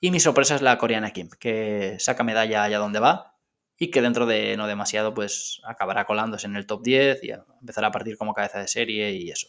Y 0.00 0.10
mi 0.10 0.18
sorpresa 0.18 0.56
es 0.56 0.62
la 0.62 0.78
coreana 0.78 1.12
Kim, 1.12 1.30
que 1.38 1.96
saca 2.00 2.24
medalla 2.24 2.64
allá 2.64 2.78
donde 2.78 2.98
va 2.98 3.38
y 3.78 3.90
que 3.90 4.02
dentro 4.02 4.26
de 4.26 4.56
no 4.56 4.66
demasiado 4.66 5.14
pues 5.14 5.60
acabará 5.64 6.06
colándose 6.06 6.46
en 6.46 6.56
el 6.56 6.66
top 6.66 6.82
10 6.82 7.22
y 7.22 7.30
empezará 7.60 7.88
a 7.88 7.92
partir 7.92 8.18
como 8.18 8.34
cabeza 8.34 8.58
de 8.58 8.68
serie 8.68 9.12
y 9.12 9.30
eso. 9.30 9.48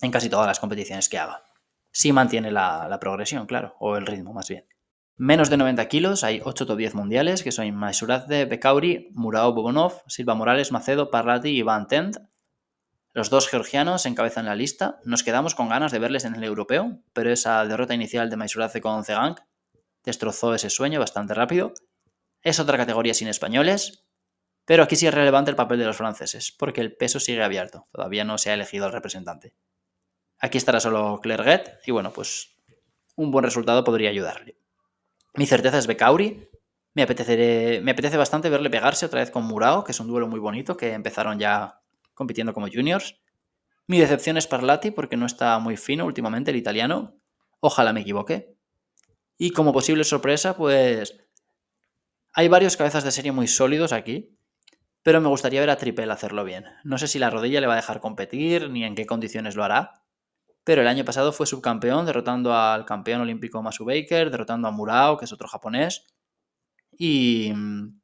En 0.00 0.10
casi 0.10 0.30
todas 0.30 0.46
las 0.46 0.60
competiciones 0.60 1.08
que 1.08 1.18
haga. 1.18 1.44
Si 1.90 2.12
mantiene 2.12 2.50
la 2.50 2.98
progresión, 3.00 3.46
claro, 3.46 3.74
o 3.78 3.96
el 3.96 4.06
ritmo 4.06 4.32
más 4.32 4.48
bien. 4.48 4.64
Menos 5.20 5.50
de 5.50 5.56
90 5.56 5.88
kilos, 5.88 6.22
hay 6.22 6.40
8 6.44 6.64
top 6.64 6.78
10 6.78 6.94
mundiales, 6.94 7.42
que 7.42 7.50
son 7.50 7.66
de 8.28 8.44
Bekauri, 8.44 9.08
Murao 9.14 9.52
Bobonov, 9.52 10.04
Silva 10.06 10.36
Morales, 10.36 10.70
Macedo, 10.70 11.10
Parlati 11.10 11.48
y 11.48 11.62
Van 11.62 11.88
Tent. 11.88 12.18
Los 13.14 13.28
dos 13.28 13.48
georgianos 13.48 14.06
encabezan 14.06 14.46
la 14.46 14.54
lista. 14.54 15.00
Nos 15.02 15.24
quedamos 15.24 15.56
con 15.56 15.68
ganas 15.68 15.90
de 15.90 15.98
verles 15.98 16.24
en 16.24 16.36
el 16.36 16.44
europeo, 16.44 17.00
pero 17.12 17.32
esa 17.32 17.64
derrota 17.64 17.94
inicial 17.94 18.30
de 18.30 18.36
Maisuradze 18.36 18.80
con 18.80 19.04
Zegang 19.04 19.34
destrozó 20.04 20.54
ese 20.54 20.70
sueño 20.70 21.00
bastante 21.00 21.34
rápido. 21.34 21.74
Es 22.42 22.60
otra 22.60 22.76
categoría 22.76 23.12
sin 23.12 23.26
españoles, 23.26 24.06
pero 24.66 24.84
aquí 24.84 24.94
sí 24.94 25.08
es 25.08 25.14
relevante 25.14 25.50
el 25.50 25.56
papel 25.56 25.80
de 25.80 25.86
los 25.86 25.96
franceses, 25.96 26.52
porque 26.52 26.80
el 26.80 26.94
peso 26.94 27.18
sigue 27.18 27.42
abierto. 27.42 27.88
Todavía 27.90 28.22
no 28.22 28.38
se 28.38 28.50
ha 28.50 28.54
elegido 28.54 28.86
el 28.86 28.92
representante. 28.92 29.52
Aquí 30.38 30.58
estará 30.58 30.78
solo 30.78 31.18
Clerget 31.20 31.80
y 31.84 31.90
bueno, 31.90 32.12
pues 32.12 32.56
un 33.16 33.32
buen 33.32 33.44
resultado 33.44 33.82
podría 33.82 34.10
ayudarle. 34.10 34.58
Mi 35.34 35.46
certeza 35.46 35.78
es 35.78 35.86
Becauri. 35.86 36.48
Me, 36.94 37.02
apetece 37.02 38.16
bastante 38.16 38.50
verle 38.50 38.70
pegarse 38.70 39.06
otra 39.06 39.20
vez 39.20 39.30
con 39.30 39.44
Murao, 39.44 39.84
que 39.84 39.92
es 39.92 40.00
un 40.00 40.08
duelo 40.08 40.26
muy 40.26 40.40
bonito, 40.40 40.76
que 40.76 40.92
empezaron 40.92 41.38
ya 41.38 41.80
compitiendo 42.14 42.52
como 42.52 42.68
juniors. 42.68 43.20
Mi 43.86 44.00
decepción 44.00 44.36
es 44.36 44.46
Parlati, 44.46 44.90
porque 44.90 45.16
no 45.16 45.26
está 45.26 45.58
muy 45.58 45.76
fino 45.76 46.04
últimamente 46.04 46.50
el 46.50 46.56
italiano. 46.56 47.20
Ojalá 47.60 47.92
me 47.92 48.00
equivoque. 48.00 48.56
Y 49.36 49.50
como 49.50 49.72
posible 49.72 50.02
sorpresa, 50.02 50.56
pues 50.56 51.16
hay 52.32 52.48
varios 52.48 52.76
cabezas 52.76 53.04
de 53.04 53.12
serie 53.12 53.32
muy 53.32 53.46
sólidos 53.46 53.92
aquí, 53.92 54.36
pero 55.02 55.20
me 55.20 55.28
gustaría 55.28 55.60
ver 55.60 55.70
a 55.70 55.76
Tripel 55.76 56.10
hacerlo 56.10 56.44
bien. 56.44 56.64
No 56.84 56.98
sé 56.98 57.06
si 57.06 57.18
la 57.18 57.30
rodilla 57.30 57.60
le 57.60 57.66
va 57.66 57.74
a 57.74 57.76
dejar 57.76 58.00
competir, 58.00 58.70
ni 58.70 58.84
en 58.84 58.94
qué 58.94 59.06
condiciones 59.06 59.54
lo 59.54 59.64
hará, 59.64 60.02
pero 60.68 60.82
el 60.82 60.88
año 60.88 61.02
pasado 61.02 61.32
fue 61.32 61.46
subcampeón 61.46 62.04
derrotando 62.04 62.52
al 62.52 62.84
campeón 62.84 63.22
olímpico 63.22 63.62
Masu 63.62 63.86
Baker, 63.86 64.30
derrotando 64.30 64.68
a 64.68 64.70
Murao, 64.70 65.16
que 65.16 65.24
es 65.24 65.32
otro 65.32 65.48
japonés. 65.48 66.04
Y 66.92 67.50
mm, 67.54 67.98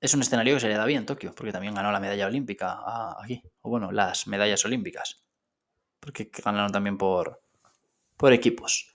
es 0.00 0.14
un 0.14 0.20
escenario 0.20 0.54
que 0.54 0.60
se 0.60 0.68
le 0.68 0.76
da 0.76 0.84
bien 0.84 1.04
Tokio, 1.04 1.34
porque 1.34 1.50
también 1.50 1.74
ganó 1.74 1.90
la 1.90 1.98
medalla 1.98 2.28
olímpica 2.28 2.78
aquí, 3.20 3.42
o 3.62 3.68
bueno, 3.68 3.90
las 3.90 4.28
medallas 4.28 4.64
olímpicas, 4.64 5.24
porque 5.98 6.30
ganaron 6.44 6.70
también 6.70 6.96
por, 6.96 7.42
por 8.16 8.32
equipos. 8.32 8.94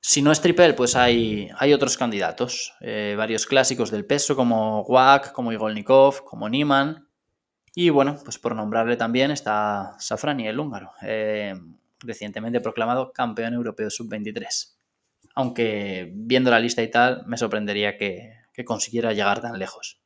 Si 0.00 0.22
no 0.22 0.32
es 0.32 0.40
Tripel, 0.40 0.74
pues 0.74 0.96
hay, 0.96 1.50
hay 1.58 1.74
otros 1.74 1.98
candidatos, 1.98 2.72
eh, 2.80 3.16
varios 3.18 3.44
clásicos 3.44 3.90
del 3.90 4.06
peso 4.06 4.34
como 4.34 4.80
Wak, 4.80 5.32
como 5.32 5.52
Igolnikov, 5.52 6.24
como 6.24 6.48
Niman. 6.48 7.06
Y 7.74 7.90
bueno, 7.90 8.16
pues 8.24 8.38
por 8.38 8.56
nombrarle 8.56 8.96
también 8.96 9.30
está 9.30 9.94
Safrani, 9.98 10.48
el 10.48 10.58
húngaro. 10.58 10.92
Eh, 11.02 11.54
recientemente 12.00 12.60
proclamado 12.60 13.12
campeón 13.12 13.54
europeo 13.54 13.90
sub-23. 13.90 14.76
Aunque 15.34 16.10
viendo 16.14 16.50
la 16.50 16.60
lista 16.60 16.82
y 16.82 16.90
tal, 16.90 17.24
me 17.26 17.36
sorprendería 17.36 17.96
que, 17.96 18.34
consiguiera 18.66 19.12
llegar 19.12 19.40
tan 19.40 19.56
lejos. 19.56 20.02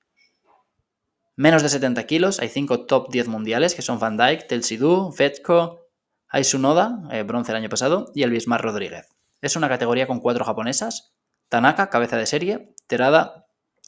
Menos 1.36 1.62
de 1.62 1.70
70 1.70 2.04
kilos, 2.04 2.38
hay 2.38 2.50
5 2.50 2.84
top 2.84 3.10
10 3.10 3.28
mundiales 3.28 3.74
que 3.74 3.80
son 3.80 3.98
Van 3.98 4.18
Dijk, 4.18 4.46
Telsidou, 4.46 5.10
Fetko, 5.10 5.88
Aisunoda, 6.28 7.02
eh, 7.10 7.22
bronce 7.22 7.52
el 7.52 7.56
año 7.56 7.70
pasado, 7.70 8.12
y 8.14 8.24
el 8.24 8.30
Bismar 8.30 8.60
Rodríguez. 8.60 9.08
Es 9.40 9.56
una 9.56 9.70
categoría 9.70 10.06
con 10.06 10.20
cuatro 10.20 10.44
japonesas, 10.44 11.14
Tanaka, 11.48 11.88
cabeza 11.88 12.18
de 12.18 12.26
serie, 12.26 12.74
Terada, 12.86 13.46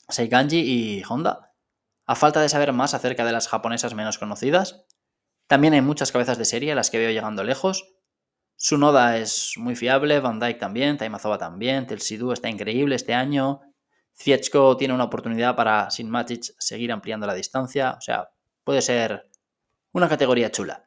Seiganji 0.09 0.61
y 0.61 1.03
Honda. 1.07 1.53
A 2.07 2.15
falta 2.15 2.41
de 2.41 2.49
saber 2.49 2.73
más 2.73 2.95
acerca 2.95 3.27
de 3.27 3.33
las 3.33 3.49
japonesas 3.49 3.95
menos 3.95 4.19
conocidas, 4.19 4.87
también 5.47 5.75
hay 5.75 5.83
muchas 5.83 6.11
cabezas 6.11 6.39
de 6.39 6.45
serie, 6.45 6.75
las 6.75 6.91
que 6.91 6.99
veo 6.99 7.11
llegando 7.11 7.45
lejos. 7.45 7.94
Sunoda 8.57 9.19
es 9.19 9.55
muy 9.57 9.77
fiable, 9.77 10.21
Van 10.21 10.41
Dyke 10.41 10.59
también, 10.59 10.97
Taimazova 10.97 11.39
también, 11.39 11.87
Telsidou 11.87 12.33
está 12.33 12.49
increíble 12.49 12.95
este 12.95 13.15
año. 13.15 13.61
Fiechko 14.15 14.77
tiene 14.77 14.95
una 14.95 15.05
oportunidad 15.05 15.57
para, 15.57 15.91
sin 15.91 16.09
Matic, 16.09 16.55
seguir 16.59 16.93
ampliando 16.93 17.27
la 17.27 17.35
distancia. 17.35 17.97
O 17.99 18.01
sea, 18.01 18.31
puede 18.63 18.81
ser 18.81 19.29
una 19.93 20.09
categoría 20.09 20.51
chula. 20.51 20.85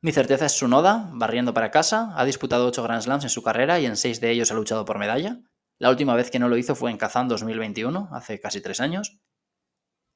Mi 0.00 0.12
certeza 0.12 0.46
es 0.46 0.52
Sunoda, 0.52 1.10
barriendo 1.12 1.52
para 1.52 1.70
casa. 1.70 2.12
Ha 2.16 2.24
disputado 2.24 2.66
8 2.66 2.82
Grand 2.82 3.02
Slams 3.02 3.24
en 3.24 3.30
su 3.30 3.42
carrera 3.42 3.80
y 3.80 3.86
en 3.86 3.96
6 3.96 4.20
de 4.20 4.30
ellos 4.30 4.50
ha 4.52 4.54
luchado 4.54 4.84
por 4.84 4.98
medalla. 4.98 5.40
La 5.78 5.90
última 5.90 6.14
vez 6.14 6.30
que 6.30 6.38
no 6.38 6.48
lo 6.48 6.56
hizo 6.56 6.74
fue 6.74 6.90
en 6.90 6.96
Kazán 6.96 7.28
2021, 7.28 8.10
hace 8.12 8.40
casi 8.40 8.60
3 8.60 8.80
años. 8.80 9.18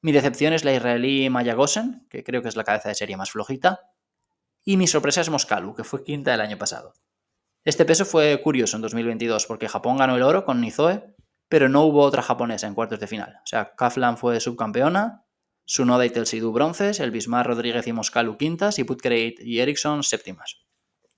Mi 0.01 0.11
decepción 0.11 0.53
es 0.53 0.63
la 0.63 0.73
israelí 0.73 1.29
Maya 1.29 1.53
Gosen, 1.53 2.07
que 2.09 2.23
creo 2.23 2.41
que 2.41 2.47
es 2.47 2.55
la 2.55 2.63
cabeza 2.63 2.89
de 2.89 2.95
serie 2.95 3.17
más 3.17 3.31
flojita. 3.31 3.90
Y 4.63 4.77
mi 4.77 4.87
sorpresa 4.87 5.21
es 5.21 5.29
Moscalu, 5.29 5.75
que 5.75 5.83
fue 5.83 6.03
quinta 6.03 6.33
el 6.33 6.41
año 6.41 6.57
pasado. 6.57 6.93
Este 7.63 7.85
peso 7.85 8.05
fue 8.05 8.41
curioso 8.41 8.75
en 8.75 8.81
2022 8.81 9.45
porque 9.45 9.69
Japón 9.69 9.97
ganó 9.97 10.15
el 10.15 10.23
oro 10.23 10.45
con 10.45 10.61
Nizoe, 10.61 11.15
pero 11.47 11.69
no 11.69 11.83
hubo 11.83 12.01
otra 12.01 12.21
japonesa 12.21 12.67
en 12.67 12.75
cuartos 12.75 12.99
de 12.99 13.07
final. 13.07 13.39
O 13.43 13.47
sea, 13.47 13.75
Kaflan 13.75 14.17
fue 14.17 14.39
subcampeona, 14.39 15.25
Sunoda 15.65 16.05
y 16.05 16.09
Telsidu 16.09 16.51
bronces, 16.51 16.99
el 16.99 17.11
Bismar 17.11 17.45
Rodríguez 17.45 17.85
y 17.87 17.93
Moscalu 17.93 18.37
quintas 18.37 18.79
y 18.79 18.83
Putkreit 18.83 19.39
y 19.41 19.59
Eriksson 19.59 20.03
séptimas. 20.03 20.57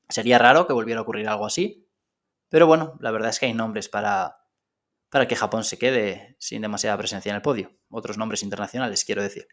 Sería 0.09 0.37
raro 0.37 0.67
que 0.67 0.73
volviera 0.73 0.99
a 0.99 1.03
ocurrir 1.03 1.27
algo 1.27 1.45
así, 1.45 1.87
pero 2.49 2.67
bueno, 2.67 2.97
la 2.99 3.11
verdad 3.11 3.29
es 3.29 3.39
que 3.39 3.47
hay 3.47 3.53
nombres 3.53 3.89
para, 3.89 4.35
para 5.09 5.27
que 5.27 5.35
Japón 5.35 5.63
se 5.63 5.77
quede 5.77 6.35
sin 6.39 6.61
demasiada 6.61 6.97
presencia 6.97 7.29
en 7.29 7.37
el 7.37 7.41
podio. 7.41 7.71
Otros 7.89 8.17
nombres 8.17 8.43
internacionales, 8.43 9.05
quiero 9.05 9.23
decir. 9.23 9.47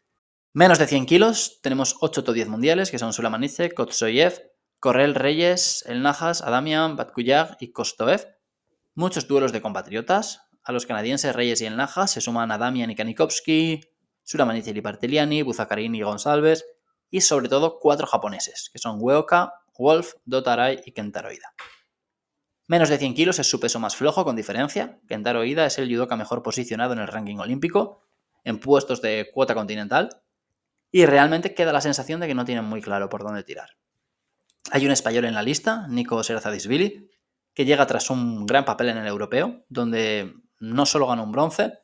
Menos 0.53 0.81
de 0.81 0.89
100 0.89 1.07
kilos, 1.07 1.61
tenemos 1.63 1.97
8 2.01 2.25
to 2.25 2.33
10 2.33 2.49
mundiales, 2.49 2.91
que 2.91 2.99
son 2.99 3.13
Sulamanice, 3.13 3.71
Kotsoyev, 3.71 4.51
Correl 4.81 5.15
Reyes, 5.15 5.85
El 5.87 6.03
Najas, 6.03 6.43
Adamian, 6.43 6.97
Batkuyag 6.97 7.57
y 7.61 7.71
Kostoev. 7.71 8.27
Muchos 8.97 9.29
duelos 9.29 9.53
de 9.53 9.63
compatriotas. 9.63 10.49
A 10.65 10.73
los 10.73 10.87
canadienses 10.87 11.37
Reyes 11.37 11.61
y 11.61 11.67
El 11.67 11.77
Najas 11.77 12.11
se 12.11 12.21
suman 12.21 12.51
Adamian 12.51 12.91
y 12.91 12.97
Kanikovsky, 12.97 13.81
Sulamanice 14.25 14.71
y 14.71 14.81
Barteliani, 14.81 15.43
Buzakarin 15.43 15.95
y 15.95 16.03
González, 16.03 16.65
y 17.11 17.21
sobre 17.21 17.49
todo 17.49 17.79
cuatro 17.79 18.09
japoneses, 18.09 18.71
que 18.73 18.81
son 18.81 18.97
Weoka, 19.01 19.53
Wolf, 19.79 20.15
Dotarai 20.25 20.83
y 20.85 20.91
Kentaroida. 20.91 21.55
Menos 22.67 22.89
de 22.89 22.99
100 22.99 23.15
kilos 23.15 23.39
es 23.39 23.49
su 23.49 23.61
peso 23.61 23.79
más 23.79 23.95
flojo, 23.95 24.25
con 24.25 24.35
diferencia. 24.35 24.99
Kentaro 25.07 25.45
Ida 25.45 25.67
es 25.67 25.79
el 25.79 25.89
judoka 25.89 26.17
mejor 26.17 26.43
posicionado 26.43 26.93
en 26.93 26.99
el 26.99 27.07
ranking 27.07 27.37
olímpico, 27.37 28.03
en 28.43 28.59
puestos 28.59 29.01
de 29.01 29.31
cuota 29.33 29.55
continental, 29.55 30.11
y 30.90 31.07
realmente 31.07 31.55
queda 31.55 31.72
la 31.72 31.81
sensación 31.81 32.20
de 32.20 32.26
que 32.26 32.35
no 32.35 32.44
tienen 32.44 32.64
muy 32.64 32.81
claro 32.81 33.09
por 33.09 33.22
dónde 33.22 33.42
tirar. 33.42 33.70
Hay 34.72 34.85
un 34.87 34.92
español 34.92 35.24
en 35.24 35.35
la 35.35 35.42
lista, 35.42 35.87
Nico 35.88 36.22
Serazadisvili, 36.22 37.11
que 37.55 37.64
llega 37.64 37.87
tras 37.87 38.11
un 38.11 38.46
gran 38.46 38.64
papel 38.64 38.90
en 38.90 38.98
el 38.98 39.07
europeo, 39.07 39.64
donde 39.68 40.35
no 40.59 40.87
solo 40.87 41.07
ganó 41.07 41.24
un 41.24 41.33
bronce, 41.33 41.79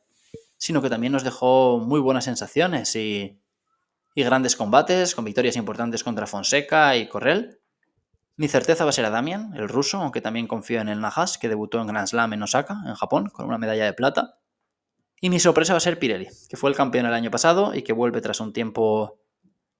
sino 0.57 0.81
que 0.81 0.89
también 0.89 1.13
nos 1.13 1.23
dejó 1.23 1.79
muy 1.79 1.99
buenas 1.99 2.25
sensaciones 2.25 2.95
y, 2.95 3.41
y 4.15 4.23
grandes 4.23 4.55
combates, 4.55 5.15
con 5.15 5.25
victorias 5.25 5.55
importantes 5.55 6.03
contra 6.03 6.27
Fonseca 6.27 6.95
y 6.95 7.07
Correll, 7.07 7.59
mi 8.39 8.47
certeza 8.47 8.83
va 8.83 8.91
a 8.91 8.93
ser 8.93 9.05
a 9.05 9.09
Damian, 9.09 9.55
el 9.55 9.67
ruso, 9.67 9.97
aunque 9.97 10.21
también 10.21 10.45
confío 10.45 10.79
en 10.79 10.89
el 10.89 11.01
Nahas, 11.01 11.39
que 11.39 11.49
debutó 11.49 11.81
en 11.81 11.87
Grand 11.87 12.07
Slam 12.07 12.33
en 12.33 12.43
Osaka, 12.43 12.77
en 12.85 12.93
Japón, 12.93 13.31
con 13.33 13.47
una 13.47 13.57
medalla 13.57 13.85
de 13.85 13.93
plata. 13.93 14.37
Y 15.19 15.29
mi 15.29 15.39
sorpresa 15.39 15.73
va 15.73 15.77
a 15.77 15.81
ser 15.81 15.97
Pirelli, 15.97 16.27
que 16.47 16.57
fue 16.57 16.69
el 16.69 16.75
campeón 16.75 17.05
el 17.07 17.13
año 17.13 17.31
pasado 17.31 17.73
y 17.73 17.81
que 17.81 17.93
vuelve 17.93 18.21
tras 18.21 18.39
un 18.39 18.53
tiempo 18.53 19.19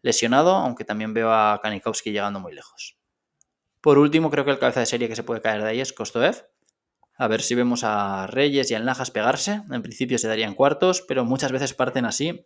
lesionado, 0.02 0.56
aunque 0.56 0.84
también 0.84 1.13
veo 1.13 1.32
a 1.32 1.60
Kanikowski 1.62 2.12
llegando 2.12 2.39
muy 2.39 2.54
lejos. 2.54 2.97
Por 3.82 4.00
último, 4.00 4.32
creo 4.32 4.45
que 4.45 4.52
el 4.52 4.60
cabeza 4.60 4.80
de 4.80 4.86
serie 4.86 5.08
que 5.08 5.15
se 5.15 5.23
puede 5.23 5.41
caer 5.41 5.62
de 5.62 5.69
ahí 5.69 5.80
es 5.80 5.93
Kostoev. 5.93 6.47
A 7.17 7.28
ver 7.28 7.41
si 7.41 7.56
vemos 7.56 7.84
a 7.84 8.28
Reyes 8.28 8.69
y 8.71 8.76
a 8.76 8.80
Najas 8.80 9.12
pegarse. 9.12 9.62
En 9.71 9.82
principio 9.82 10.17
se 10.17 10.28
darían 10.28 10.56
cuartos, 10.56 11.02
pero 11.02 11.26
muchas 11.26 11.52
veces 11.52 11.73
parten 11.73 12.06
así 12.06 12.45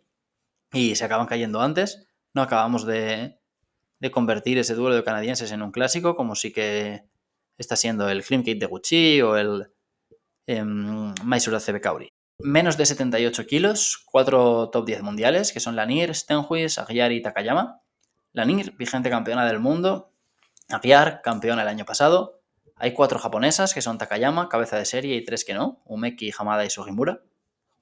y 0.72 0.94
se 0.96 1.04
acaban 1.04 1.26
cayendo 1.26 1.60
antes. 1.60 2.06
No 2.34 2.42
acabamos 2.42 2.86
de, 2.86 3.38
convertir 4.10 4.58
ese 4.58 4.74
duelo 4.74 4.96
de 4.96 5.04
canadienses 5.04 5.52
en 5.52 5.62
un 5.62 5.72
clásico, 5.72 6.16
como 6.16 6.34
sí 6.34 6.52
que 6.52 7.04
está 7.58 7.76
siendo 7.76 8.08
el 8.08 8.24
Kate 8.24 8.54
de 8.54 8.66
Gucci 8.66 9.20
o 9.22 9.36
el 9.36 9.72
eh, 10.46 10.64
Mysore 10.64 11.60
CB 11.60 11.80
Menos 12.44 12.76
de 12.76 12.86
78 12.86 13.46
kilos, 13.46 14.02
cuatro 14.04 14.68
top 14.70 14.86
10 14.86 15.02
mundiales, 15.02 15.52
que 15.52 15.60
son 15.60 15.76
Lanir, 15.76 16.14
Stenhuis, 16.14 16.78
Aguiar 16.78 17.12
y 17.12 17.22
Takayama. 17.22 17.80
Lanir, 18.32 18.76
vigente 18.76 19.10
campeona 19.10 19.46
del 19.46 19.60
mundo. 19.60 20.12
Aguiar, 20.68 21.22
campeona 21.22 21.62
el 21.62 21.68
año 21.68 21.84
pasado. 21.84 22.40
Hay 22.76 22.94
cuatro 22.94 23.18
japonesas, 23.18 23.74
que 23.74 23.82
son 23.82 23.98
Takayama, 23.98 24.48
cabeza 24.48 24.76
de 24.76 24.84
serie, 24.84 25.16
y 25.16 25.24
tres 25.24 25.44
que 25.44 25.54
no, 25.54 25.82
Umeki, 25.84 26.32
Hamada 26.36 26.64
y 26.64 26.70
Sugimura. 26.70 27.22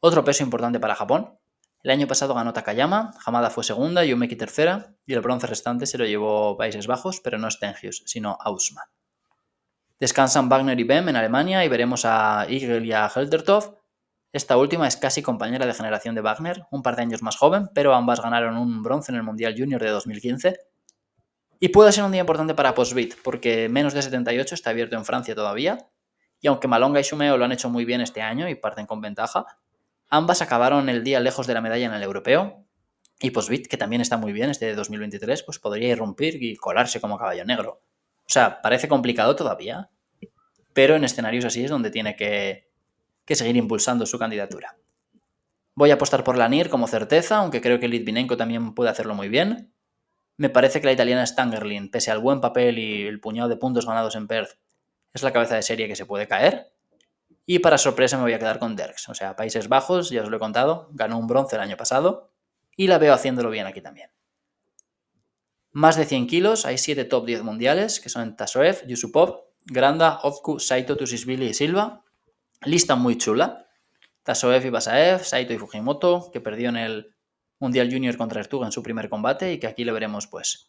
Otro 0.00 0.24
peso 0.24 0.42
importante 0.42 0.78
para 0.78 0.94
Japón. 0.94 1.38
El 1.82 1.92
año 1.92 2.06
pasado 2.06 2.34
ganó 2.34 2.52
Takayama, 2.52 3.12
Hamada 3.24 3.48
fue 3.48 3.64
segunda 3.64 4.04
y 4.04 4.12
Umeki 4.12 4.36
tercera, 4.36 4.94
y 5.06 5.14
el 5.14 5.20
bronce 5.20 5.46
restante 5.46 5.86
se 5.86 5.96
lo 5.96 6.04
llevó 6.04 6.56
Países 6.58 6.86
Bajos, 6.86 7.20
pero 7.20 7.38
no 7.38 7.50
Stengius, 7.50 8.02
sino 8.04 8.36
Ausman. 8.40 8.84
Descansan 9.98 10.48
Wagner 10.48 10.78
y 10.78 10.84
Bem 10.84 11.08
en 11.08 11.16
Alemania 11.16 11.64
y 11.64 11.68
veremos 11.68 12.04
a 12.04 12.46
Igel 12.48 12.84
y 12.84 12.92
a 12.92 13.10
Heldertov. 13.14 13.79
Esta 14.32 14.56
última 14.56 14.86
es 14.86 14.96
casi 14.96 15.22
compañera 15.22 15.66
de 15.66 15.74
generación 15.74 16.14
de 16.14 16.20
Wagner, 16.20 16.64
un 16.70 16.82
par 16.82 16.96
de 16.96 17.02
años 17.02 17.22
más 17.22 17.36
joven, 17.36 17.68
pero 17.74 17.94
ambas 17.94 18.20
ganaron 18.20 18.56
un 18.56 18.82
bronce 18.82 19.10
en 19.10 19.16
el 19.16 19.24
Mundial 19.24 19.54
Junior 19.56 19.82
de 19.82 19.90
2015 19.90 20.56
y 21.62 21.68
puede 21.68 21.92
ser 21.92 22.04
un 22.04 22.12
día 22.12 22.22
importante 22.22 22.54
para 22.54 22.74
Postbit, 22.74 23.16
porque 23.22 23.68
menos 23.68 23.92
de 23.92 24.00
78 24.00 24.54
está 24.54 24.70
abierto 24.70 24.96
en 24.96 25.04
Francia 25.04 25.34
todavía. 25.34 25.90
Y 26.40 26.48
aunque 26.48 26.68
Malonga 26.68 27.00
y 27.00 27.02
Shumeo 27.02 27.36
lo 27.36 27.44
han 27.44 27.52
hecho 27.52 27.68
muy 27.68 27.84
bien 27.84 28.00
este 28.00 28.22
año 28.22 28.48
y 28.48 28.54
parten 28.54 28.86
con 28.86 29.02
ventaja, 29.02 29.44
ambas 30.08 30.40
acabaron 30.40 30.88
el 30.88 31.04
día 31.04 31.20
lejos 31.20 31.46
de 31.46 31.52
la 31.52 31.60
medalla 31.60 31.84
en 31.84 31.92
el 31.92 32.02
europeo. 32.02 32.64
Y 33.20 33.30
Postbit, 33.30 33.66
que 33.66 33.76
también 33.76 34.00
está 34.00 34.16
muy 34.16 34.32
bien 34.32 34.48
este 34.48 34.64
de 34.64 34.74
2023, 34.74 35.42
pues 35.42 35.58
podría 35.58 35.90
irrumpir 35.90 36.42
y 36.42 36.56
colarse 36.56 36.98
como 36.98 37.18
caballo 37.18 37.44
negro. 37.44 37.82
O 38.20 38.32
sea, 38.32 38.62
parece 38.62 38.88
complicado 38.88 39.36
todavía, 39.36 39.90
pero 40.72 40.96
en 40.96 41.04
escenarios 41.04 41.44
así 41.44 41.62
es 41.62 41.70
donde 41.70 41.90
tiene 41.90 42.16
que, 42.16 42.69
que 43.24 43.34
seguir 43.34 43.56
impulsando 43.56 44.06
su 44.06 44.18
candidatura. 44.18 44.76
Voy 45.74 45.90
a 45.90 45.94
apostar 45.94 46.24
por 46.24 46.36
la 46.36 46.48
NIR 46.48 46.68
como 46.68 46.86
certeza, 46.86 47.36
aunque 47.36 47.60
creo 47.60 47.80
que 47.80 47.88
Litvinenko 47.88 48.36
también 48.36 48.74
puede 48.74 48.90
hacerlo 48.90 49.14
muy 49.14 49.28
bien. 49.28 49.72
Me 50.36 50.50
parece 50.50 50.80
que 50.80 50.86
la 50.86 50.92
italiana 50.92 51.26
Stangerlin, 51.26 51.90
pese 51.90 52.10
al 52.10 52.18
buen 52.18 52.40
papel 52.40 52.78
y 52.78 53.06
el 53.06 53.20
puñado 53.20 53.48
de 53.48 53.56
puntos 53.56 53.86
ganados 53.86 54.16
en 54.16 54.26
Perth, 54.26 54.58
es 55.12 55.22
la 55.22 55.32
cabeza 55.32 55.54
de 55.56 55.62
serie 55.62 55.88
que 55.88 55.96
se 55.96 56.06
puede 56.06 56.26
caer. 56.26 56.72
Y 57.46 57.58
para 57.58 57.78
sorpresa 57.78 58.16
me 58.16 58.22
voy 58.22 58.32
a 58.32 58.38
quedar 58.38 58.58
con 58.58 58.76
Derks. 58.76 59.08
O 59.08 59.14
sea, 59.14 59.36
Países 59.36 59.68
Bajos, 59.68 60.10
ya 60.10 60.22
os 60.22 60.30
lo 60.30 60.36
he 60.36 60.40
contado, 60.40 60.88
ganó 60.92 61.18
un 61.18 61.26
bronce 61.26 61.56
el 61.56 61.62
año 61.62 61.76
pasado 61.76 62.30
y 62.76 62.86
la 62.86 62.98
veo 62.98 63.12
haciéndolo 63.12 63.50
bien 63.50 63.66
aquí 63.66 63.80
también. 63.80 64.10
Más 65.72 65.96
de 65.96 66.04
100 66.04 66.26
kilos, 66.26 66.66
hay 66.66 66.78
7 66.78 67.04
top 67.04 67.26
10 67.26 67.42
mundiales, 67.42 68.00
que 68.00 68.08
son 68.08 68.36
Tasoev, 68.36 68.86
Yusupov, 68.86 69.44
Granda, 69.66 70.20
Ovku, 70.22 70.58
Saito, 70.58 70.96
Tusisvili 70.96 71.46
y 71.46 71.54
Silva. 71.54 72.04
Lista 72.64 72.94
muy 72.94 73.16
chula. 73.16 73.66
Tasoev 74.22 74.66
y 74.66 74.70
Basaev, 74.70 75.24
Saito 75.24 75.52
y 75.52 75.58
Fujimoto, 75.58 76.30
que 76.32 76.40
perdió 76.40 76.68
en 76.68 76.76
el 76.76 77.14
Mundial 77.58 77.90
Junior 77.90 78.16
contra 78.16 78.40
Ertuga 78.40 78.66
en 78.66 78.72
su 78.72 78.82
primer 78.82 79.08
combate 79.08 79.52
y 79.52 79.58
que 79.58 79.66
aquí 79.66 79.84
le 79.84 79.92
veremos 79.92 80.26
pues 80.26 80.68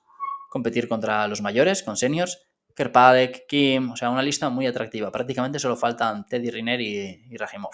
competir 0.50 0.88
contra 0.88 1.28
los 1.28 1.42
mayores, 1.42 1.84
con 1.84 1.98
seniors. 1.98 2.42
Kerpalek, 2.76 3.46
Kim, 3.48 3.92
o 3.92 3.98
sea, 3.98 4.10
una 4.10 4.22
lista 4.22 4.50
muy 4.50 4.66
atractiva. 4.68 5.12
Prácticamente 5.12 5.60
solo 5.60 5.76
faltan 5.76 6.26
Teddy 6.26 6.50
Riner 6.50 6.80
y, 6.80 7.26
y 7.30 7.38
Rajimov. 7.38 7.74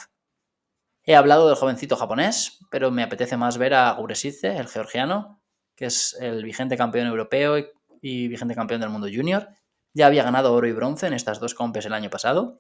He 1.03 1.15
hablado 1.15 1.47
del 1.47 1.55
jovencito 1.55 1.95
japonés, 1.95 2.59
pero 2.69 2.91
me 2.91 3.01
apetece 3.01 3.37
más 3.37 3.57
ver 3.57 3.75
a 3.75 3.91
Guresice, 3.93 4.57
el 4.57 4.67
georgiano, 4.67 5.41
que 5.73 5.85
es 5.85 6.17
el 6.19 6.43
vigente 6.43 6.75
campeón 6.75 7.07
europeo 7.07 7.57
y, 8.01 8.27
vigente 8.27 8.55
campeón 8.55 8.81
del 8.81 8.89
mundo 8.89 9.07
junior. 9.09 9.47
Ya 9.93 10.07
había 10.07 10.23
ganado 10.23 10.53
oro 10.53 10.67
y 10.67 10.73
bronce 10.73 11.07
en 11.07 11.13
estas 11.13 11.39
dos 11.39 11.53
compes 11.53 11.85
el 11.85 11.93
año 11.93 12.09
pasado. 12.09 12.57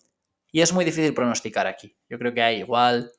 Y 0.51 0.61
es 0.61 0.73
muy 0.73 0.85
difícil 0.85 1.13
pronosticar 1.13 1.67
aquí. 1.67 1.97
Yo 2.09 2.17
creo 2.17 2.33
que 2.33 2.41
hay 2.41 2.57
igual 2.59 3.11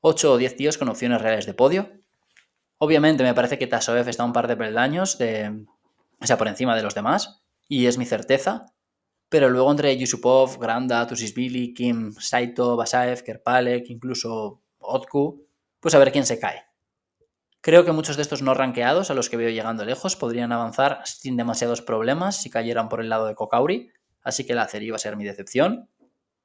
8 0.00 0.32
o 0.32 0.36
10 0.36 0.56
tíos 0.56 0.78
con 0.78 0.88
opciones 0.88 1.20
reales 1.20 1.46
de 1.46 1.54
podio. 1.54 1.90
Obviamente 2.78 3.22
me 3.22 3.34
parece 3.34 3.58
que 3.58 3.66
Tasoev 3.66 4.08
está 4.08 4.24
un 4.24 4.32
par 4.32 4.48
de 4.48 4.56
peldaños 4.56 5.18
de, 5.18 5.64
o 6.20 6.26
sea, 6.26 6.38
por 6.38 6.48
encima 6.48 6.76
de 6.76 6.82
los 6.82 6.94
demás 6.94 7.42
y 7.68 7.86
es 7.86 7.98
mi 7.98 8.04
certeza. 8.04 8.66
Pero 9.28 9.48
luego 9.48 9.70
entre 9.70 9.96
Yusupov, 9.96 10.58
Granda, 10.58 11.06
Tusisvili, 11.06 11.72
Kim, 11.72 12.12
Saito, 12.12 12.76
Basaev, 12.76 13.22
Kerpalek, 13.22 13.88
incluso 13.88 14.62
Otku, 14.78 15.46
pues 15.80 15.94
a 15.94 15.98
ver 15.98 16.12
quién 16.12 16.26
se 16.26 16.38
cae. 16.38 16.64
Creo 17.62 17.84
que 17.84 17.92
muchos 17.92 18.16
de 18.16 18.22
estos 18.22 18.42
no 18.42 18.54
ranqueados, 18.54 19.10
a 19.10 19.14
los 19.14 19.30
que 19.30 19.36
veo 19.36 19.48
llegando 19.48 19.84
lejos, 19.84 20.16
podrían 20.16 20.50
avanzar 20.50 21.00
sin 21.04 21.36
demasiados 21.36 21.80
problemas 21.80 22.42
si 22.42 22.50
cayeran 22.50 22.88
por 22.88 23.00
el 23.00 23.08
lado 23.08 23.26
de 23.26 23.36
Kokauri, 23.36 23.90
así 24.22 24.44
que 24.44 24.54
la 24.54 24.66
serie 24.66 24.90
va 24.90 24.96
a 24.96 24.98
ser 24.98 25.16
mi 25.16 25.24
decepción. 25.24 25.88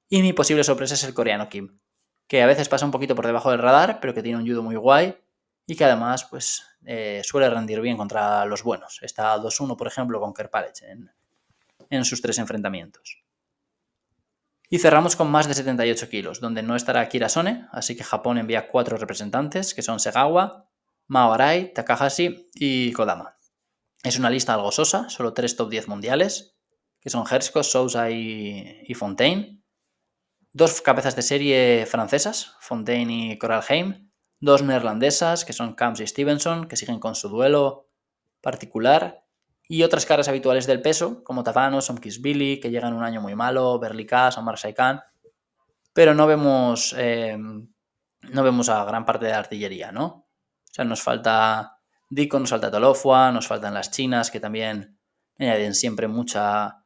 Y 0.10 0.22
mi 0.22 0.34
posible 0.34 0.63
sorpresa 0.63 0.93
es 0.93 1.04
el 1.04 1.13
coreano 1.13 1.50
Kim, 1.50 1.80
que 2.28 2.41
a 2.41 2.46
veces 2.46 2.70
pasa 2.70 2.86
un 2.86 2.91
poquito 2.91 3.15
por 3.15 3.26
debajo 3.26 3.52
del 3.52 3.60
radar, 3.60 4.00
pero 4.00 4.13
que 4.13 4.24
tiene 4.24 4.38
un 4.38 4.48
judo 4.48 4.63
muy 4.63 4.76
guay 4.76 5.17
y 5.65 5.76
que 5.76 5.84
además 5.84 6.26
pues, 6.26 6.63
eh, 6.86 7.22
suele 7.24 7.50
rendir 7.50 7.82
bien 7.82 7.98
contra 7.98 8.46
los 8.46 8.63
buenos. 8.63 9.00
Está 9.02 9.38
2-1, 9.38 9.76
por 9.76 9.88
ejemplo, 9.88 10.20
con 10.20 10.34
Kerpalech 10.34 10.82
en, 10.84 11.12
en 11.89 12.06
sus 12.06 12.22
tres 12.22 12.38
enfrentamientos. 12.38 13.24
Y 14.70 14.80
cerramos 14.80 15.15
con 15.15 15.30
más 15.30 15.48
de 15.48 15.54
78 15.54 16.10
kilos, 16.10 16.39
donde 16.41 16.62
no 16.62 16.76
estará 16.76 17.08
Kirasone, 17.08 17.67
así 17.72 17.96
que 17.96 18.04
Japón 18.04 18.38
envía 18.38 18.70
cuatro 18.70 18.98
representantes, 18.98 19.74
que 19.74 19.82
son 19.82 20.00
Segawa, 20.00 20.70
Mao 21.08 21.34
Arai, 21.34 21.74
Takahashi 21.74 22.50
y 22.54 22.91
Kodama. 22.91 23.38
Es 24.04 24.20
una 24.20 24.30
lista 24.30 24.54
algo 24.54 24.72
sosa, 24.72 25.10
solo 25.10 25.34
tres 25.34 25.56
top 25.56 25.70
10 25.70 25.88
mundiales, 25.88 26.58
que 27.00 27.10
son 27.10 27.26
Hershko, 27.30 27.63
Sousa 27.63 28.10
y 28.10 28.93
Fontaine. 28.96 29.57
Dos 30.58 30.82
cabezas 30.82 31.15
de 31.15 31.22
serie 31.22 31.86
francesas, 31.86 32.56
Fontaine 32.60 33.34
y 33.34 33.38
Coralheim, 33.38 34.10
dos 34.39 34.63
neerlandesas, 34.63 35.46
que 35.46 35.54
son 35.54 35.76
Camps 35.76 36.00
y 36.00 36.08
Stevenson, 36.08 36.67
que 36.67 36.76
siguen 36.76 37.00
con 37.00 37.13
su 37.13 37.30
duelo 37.30 37.86
particular, 38.41 39.24
y 39.70 39.84
otras 39.84 40.08
caras 40.08 40.30
habituales 40.30 40.65
del 40.65 40.82
peso, 40.82 41.24
como 41.24 41.43
Tavano, 41.43 41.78
Billy, 42.22 42.60
que 42.60 42.72
llegan 42.72 42.96
un 42.96 43.04
año 43.04 43.22
muy 43.22 43.36
malo, 43.36 43.78
Berlikas, 43.78 44.39
Omar 44.39 44.58
Saikan, 44.58 45.02
pero 45.93 46.15
no 46.15 46.26
vemos, 46.26 46.96
em, 46.98 47.70
no 48.24 48.41
vemos 48.41 48.67
a 48.70 48.84
gran 48.84 49.06
parte 49.06 49.26
de 49.26 49.34
la 49.34 49.38
artillería, 49.38 49.91
¿no? 49.91 50.06
O 50.08 50.74
sea, 50.74 50.86
nos 50.86 51.04
falta 51.04 51.78
Dico, 52.10 52.39
nos 52.39 52.50
falta 52.50 52.72
Tolofua, 52.72 53.32
nos 53.32 53.46
faltan 53.48 53.76
las 53.76 53.91
chinas, 53.91 54.32
que 54.32 54.39
también 54.39 54.98
añaden 55.38 55.76
siempre 55.76 56.08
mucha, 56.08 56.84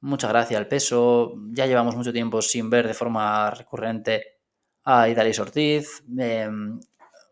mucha 0.00 0.28
gracia 0.28 0.58
al 0.58 0.68
peso. 0.68 1.34
Ya 1.50 1.66
llevamos 1.66 1.96
mucho 1.96 2.12
tiempo 2.12 2.42
sin 2.42 2.70
ver 2.70 2.86
de 2.86 2.94
forma 2.94 3.50
recurrente 3.50 4.38
a 4.84 5.08
Idalis 5.08 5.38
Ortiz. 5.38 6.02
Em, 6.18 6.78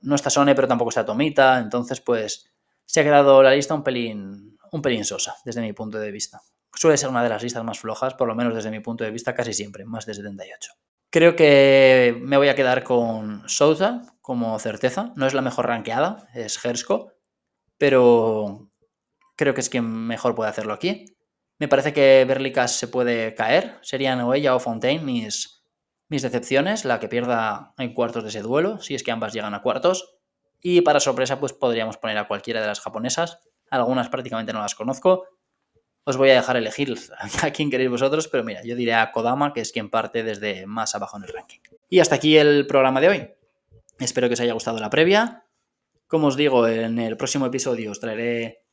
no 0.02 0.14
está 0.14 0.30
Sone, 0.30 0.54
pero 0.54 0.68
tampoco 0.68 0.90
está 0.90 1.04
Tomita. 1.04 1.58
Entonces, 1.58 2.00
pues 2.00 2.50
se 2.84 3.00
ha 3.00 3.04
quedado 3.04 3.42
la 3.42 3.52
lista 3.52 3.74
un 3.74 3.82
pelín, 3.82 4.56
un 4.72 4.82
pelín 4.82 5.04
sosa, 5.04 5.34
desde 5.44 5.60
mi 5.60 5.72
punto 5.72 5.98
de 5.98 6.10
vista. 6.10 6.40
Suele 6.74 6.96
ser 6.96 7.08
una 7.08 7.22
de 7.22 7.30
las 7.30 7.42
listas 7.42 7.64
más 7.64 7.78
flojas, 7.78 8.14
por 8.14 8.28
lo 8.28 8.34
menos 8.34 8.54
desde 8.54 8.70
mi 8.70 8.80
punto 8.80 9.04
de 9.04 9.10
vista, 9.10 9.34
casi 9.34 9.52
siempre, 9.54 9.84
más 9.84 10.04
de 10.06 10.14
78. 10.14 10.72
Creo 11.10 11.34
que 11.34 12.18
me 12.20 12.36
voy 12.36 12.48
a 12.48 12.54
quedar 12.54 12.84
con 12.84 13.48
Souza 13.48 14.02
como 14.20 14.58
certeza. 14.58 15.12
No 15.16 15.26
es 15.26 15.34
la 15.34 15.40
mejor 15.40 15.66
ranqueada, 15.66 16.28
es 16.34 16.58
Gersko, 16.58 17.12
pero 17.78 18.70
creo 19.36 19.54
que 19.54 19.60
es 19.60 19.70
quien 19.70 19.84
mejor 19.84 20.34
puede 20.34 20.50
hacerlo 20.50 20.74
aquí. 20.74 21.15
Me 21.58 21.68
parece 21.68 21.92
que 21.92 22.24
Berlicas 22.26 22.78
se 22.78 22.88
puede 22.88 23.34
caer. 23.34 23.78
Serían 23.82 24.20
o 24.20 24.34
ella 24.34 24.54
o 24.54 24.60
Fontaine 24.60 25.02
mis, 25.02 25.64
mis 26.08 26.22
decepciones, 26.22 26.84
la 26.84 27.00
que 27.00 27.08
pierda 27.08 27.74
en 27.78 27.94
cuartos 27.94 28.22
de 28.22 28.28
ese 28.28 28.42
duelo, 28.42 28.80
si 28.80 28.94
es 28.94 29.02
que 29.02 29.10
ambas 29.10 29.32
llegan 29.32 29.54
a 29.54 29.62
cuartos. 29.62 30.16
Y 30.60 30.82
para 30.82 31.00
sorpresa, 31.00 31.40
pues 31.40 31.52
podríamos 31.52 31.96
poner 31.96 32.18
a 32.18 32.28
cualquiera 32.28 32.60
de 32.60 32.66
las 32.66 32.80
japonesas. 32.80 33.38
Algunas 33.70 34.08
prácticamente 34.08 34.52
no 34.52 34.60
las 34.60 34.74
conozco. 34.74 35.24
Os 36.04 36.16
voy 36.16 36.30
a 36.30 36.34
dejar 36.34 36.56
elegir 36.56 36.94
a 37.42 37.50
quién 37.50 37.70
queréis 37.70 37.90
vosotros, 37.90 38.28
pero 38.28 38.44
mira, 38.44 38.62
yo 38.62 38.76
diré 38.76 38.94
a 38.94 39.10
Kodama, 39.10 39.52
que 39.52 39.60
es 39.60 39.72
quien 39.72 39.90
parte 39.90 40.22
desde 40.22 40.66
más 40.66 40.94
abajo 40.94 41.16
en 41.16 41.24
el 41.24 41.32
ranking. 41.32 41.60
Y 41.88 42.00
hasta 42.00 42.16
aquí 42.16 42.36
el 42.36 42.66
programa 42.66 43.00
de 43.00 43.08
hoy. 43.08 43.30
Espero 43.98 44.28
que 44.28 44.34
os 44.34 44.40
haya 44.40 44.52
gustado 44.52 44.78
la 44.78 44.90
previa. 44.90 45.44
Como 46.06 46.28
os 46.28 46.36
digo, 46.36 46.68
en 46.68 46.98
el 46.98 47.16
próximo 47.16 47.46
episodio 47.46 47.90
os 47.90 47.98
traeré 47.98 48.65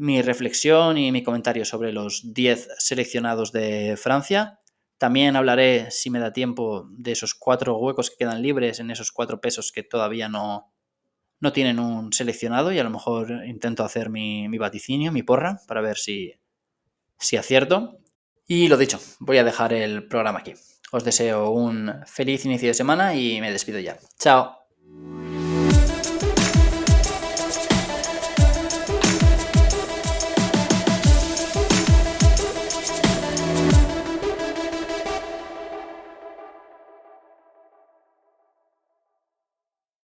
mi 0.00 0.22
reflexión 0.22 0.96
y 0.96 1.12
mi 1.12 1.22
comentario 1.22 1.66
sobre 1.66 1.92
los 1.92 2.32
10 2.32 2.68
seleccionados 2.78 3.52
de 3.52 3.98
Francia. 3.98 4.58
También 4.96 5.36
hablaré, 5.36 5.90
si 5.90 6.08
me 6.08 6.18
da 6.18 6.32
tiempo, 6.32 6.88
de 6.90 7.12
esos 7.12 7.34
cuatro 7.34 7.76
huecos 7.76 8.08
que 8.08 8.16
quedan 8.16 8.40
libres 8.40 8.80
en 8.80 8.90
esos 8.90 9.12
cuatro 9.12 9.42
pesos 9.42 9.72
que 9.72 9.82
todavía 9.82 10.30
no, 10.30 10.72
no 11.38 11.52
tienen 11.52 11.78
un 11.78 12.14
seleccionado 12.14 12.72
y 12.72 12.78
a 12.78 12.84
lo 12.84 12.88
mejor 12.88 13.44
intento 13.46 13.84
hacer 13.84 14.08
mi, 14.08 14.48
vaticinio, 14.56 15.12
mi 15.12 15.22
porra, 15.22 15.60
para 15.68 15.82
ver 15.82 15.98
si, 15.98 16.32
si 17.18 17.36
acierto. 17.36 17.98
Y 18.46 18.68
lo 18.68 18.78
dicho, 18.78 18.98
voy 19.18 19.36
a 19.36 19.44
dejar 19.44 19.74
el 19.74 20.08
programa 20.08 20.38
aquí. 20.38 20.54
Os 20.92 21.04
deseo 21.04 21.50
un 21.50 21.92
feliz 22.06 22.46
inicio 22.46 22.68
de 22.68 22.74
semana 22.74 23.14
y 23.14 23.38
me 23.42 23.52
despido 23.52 23.78
ya. 23.78 23.98
Chao. 24.18 24.56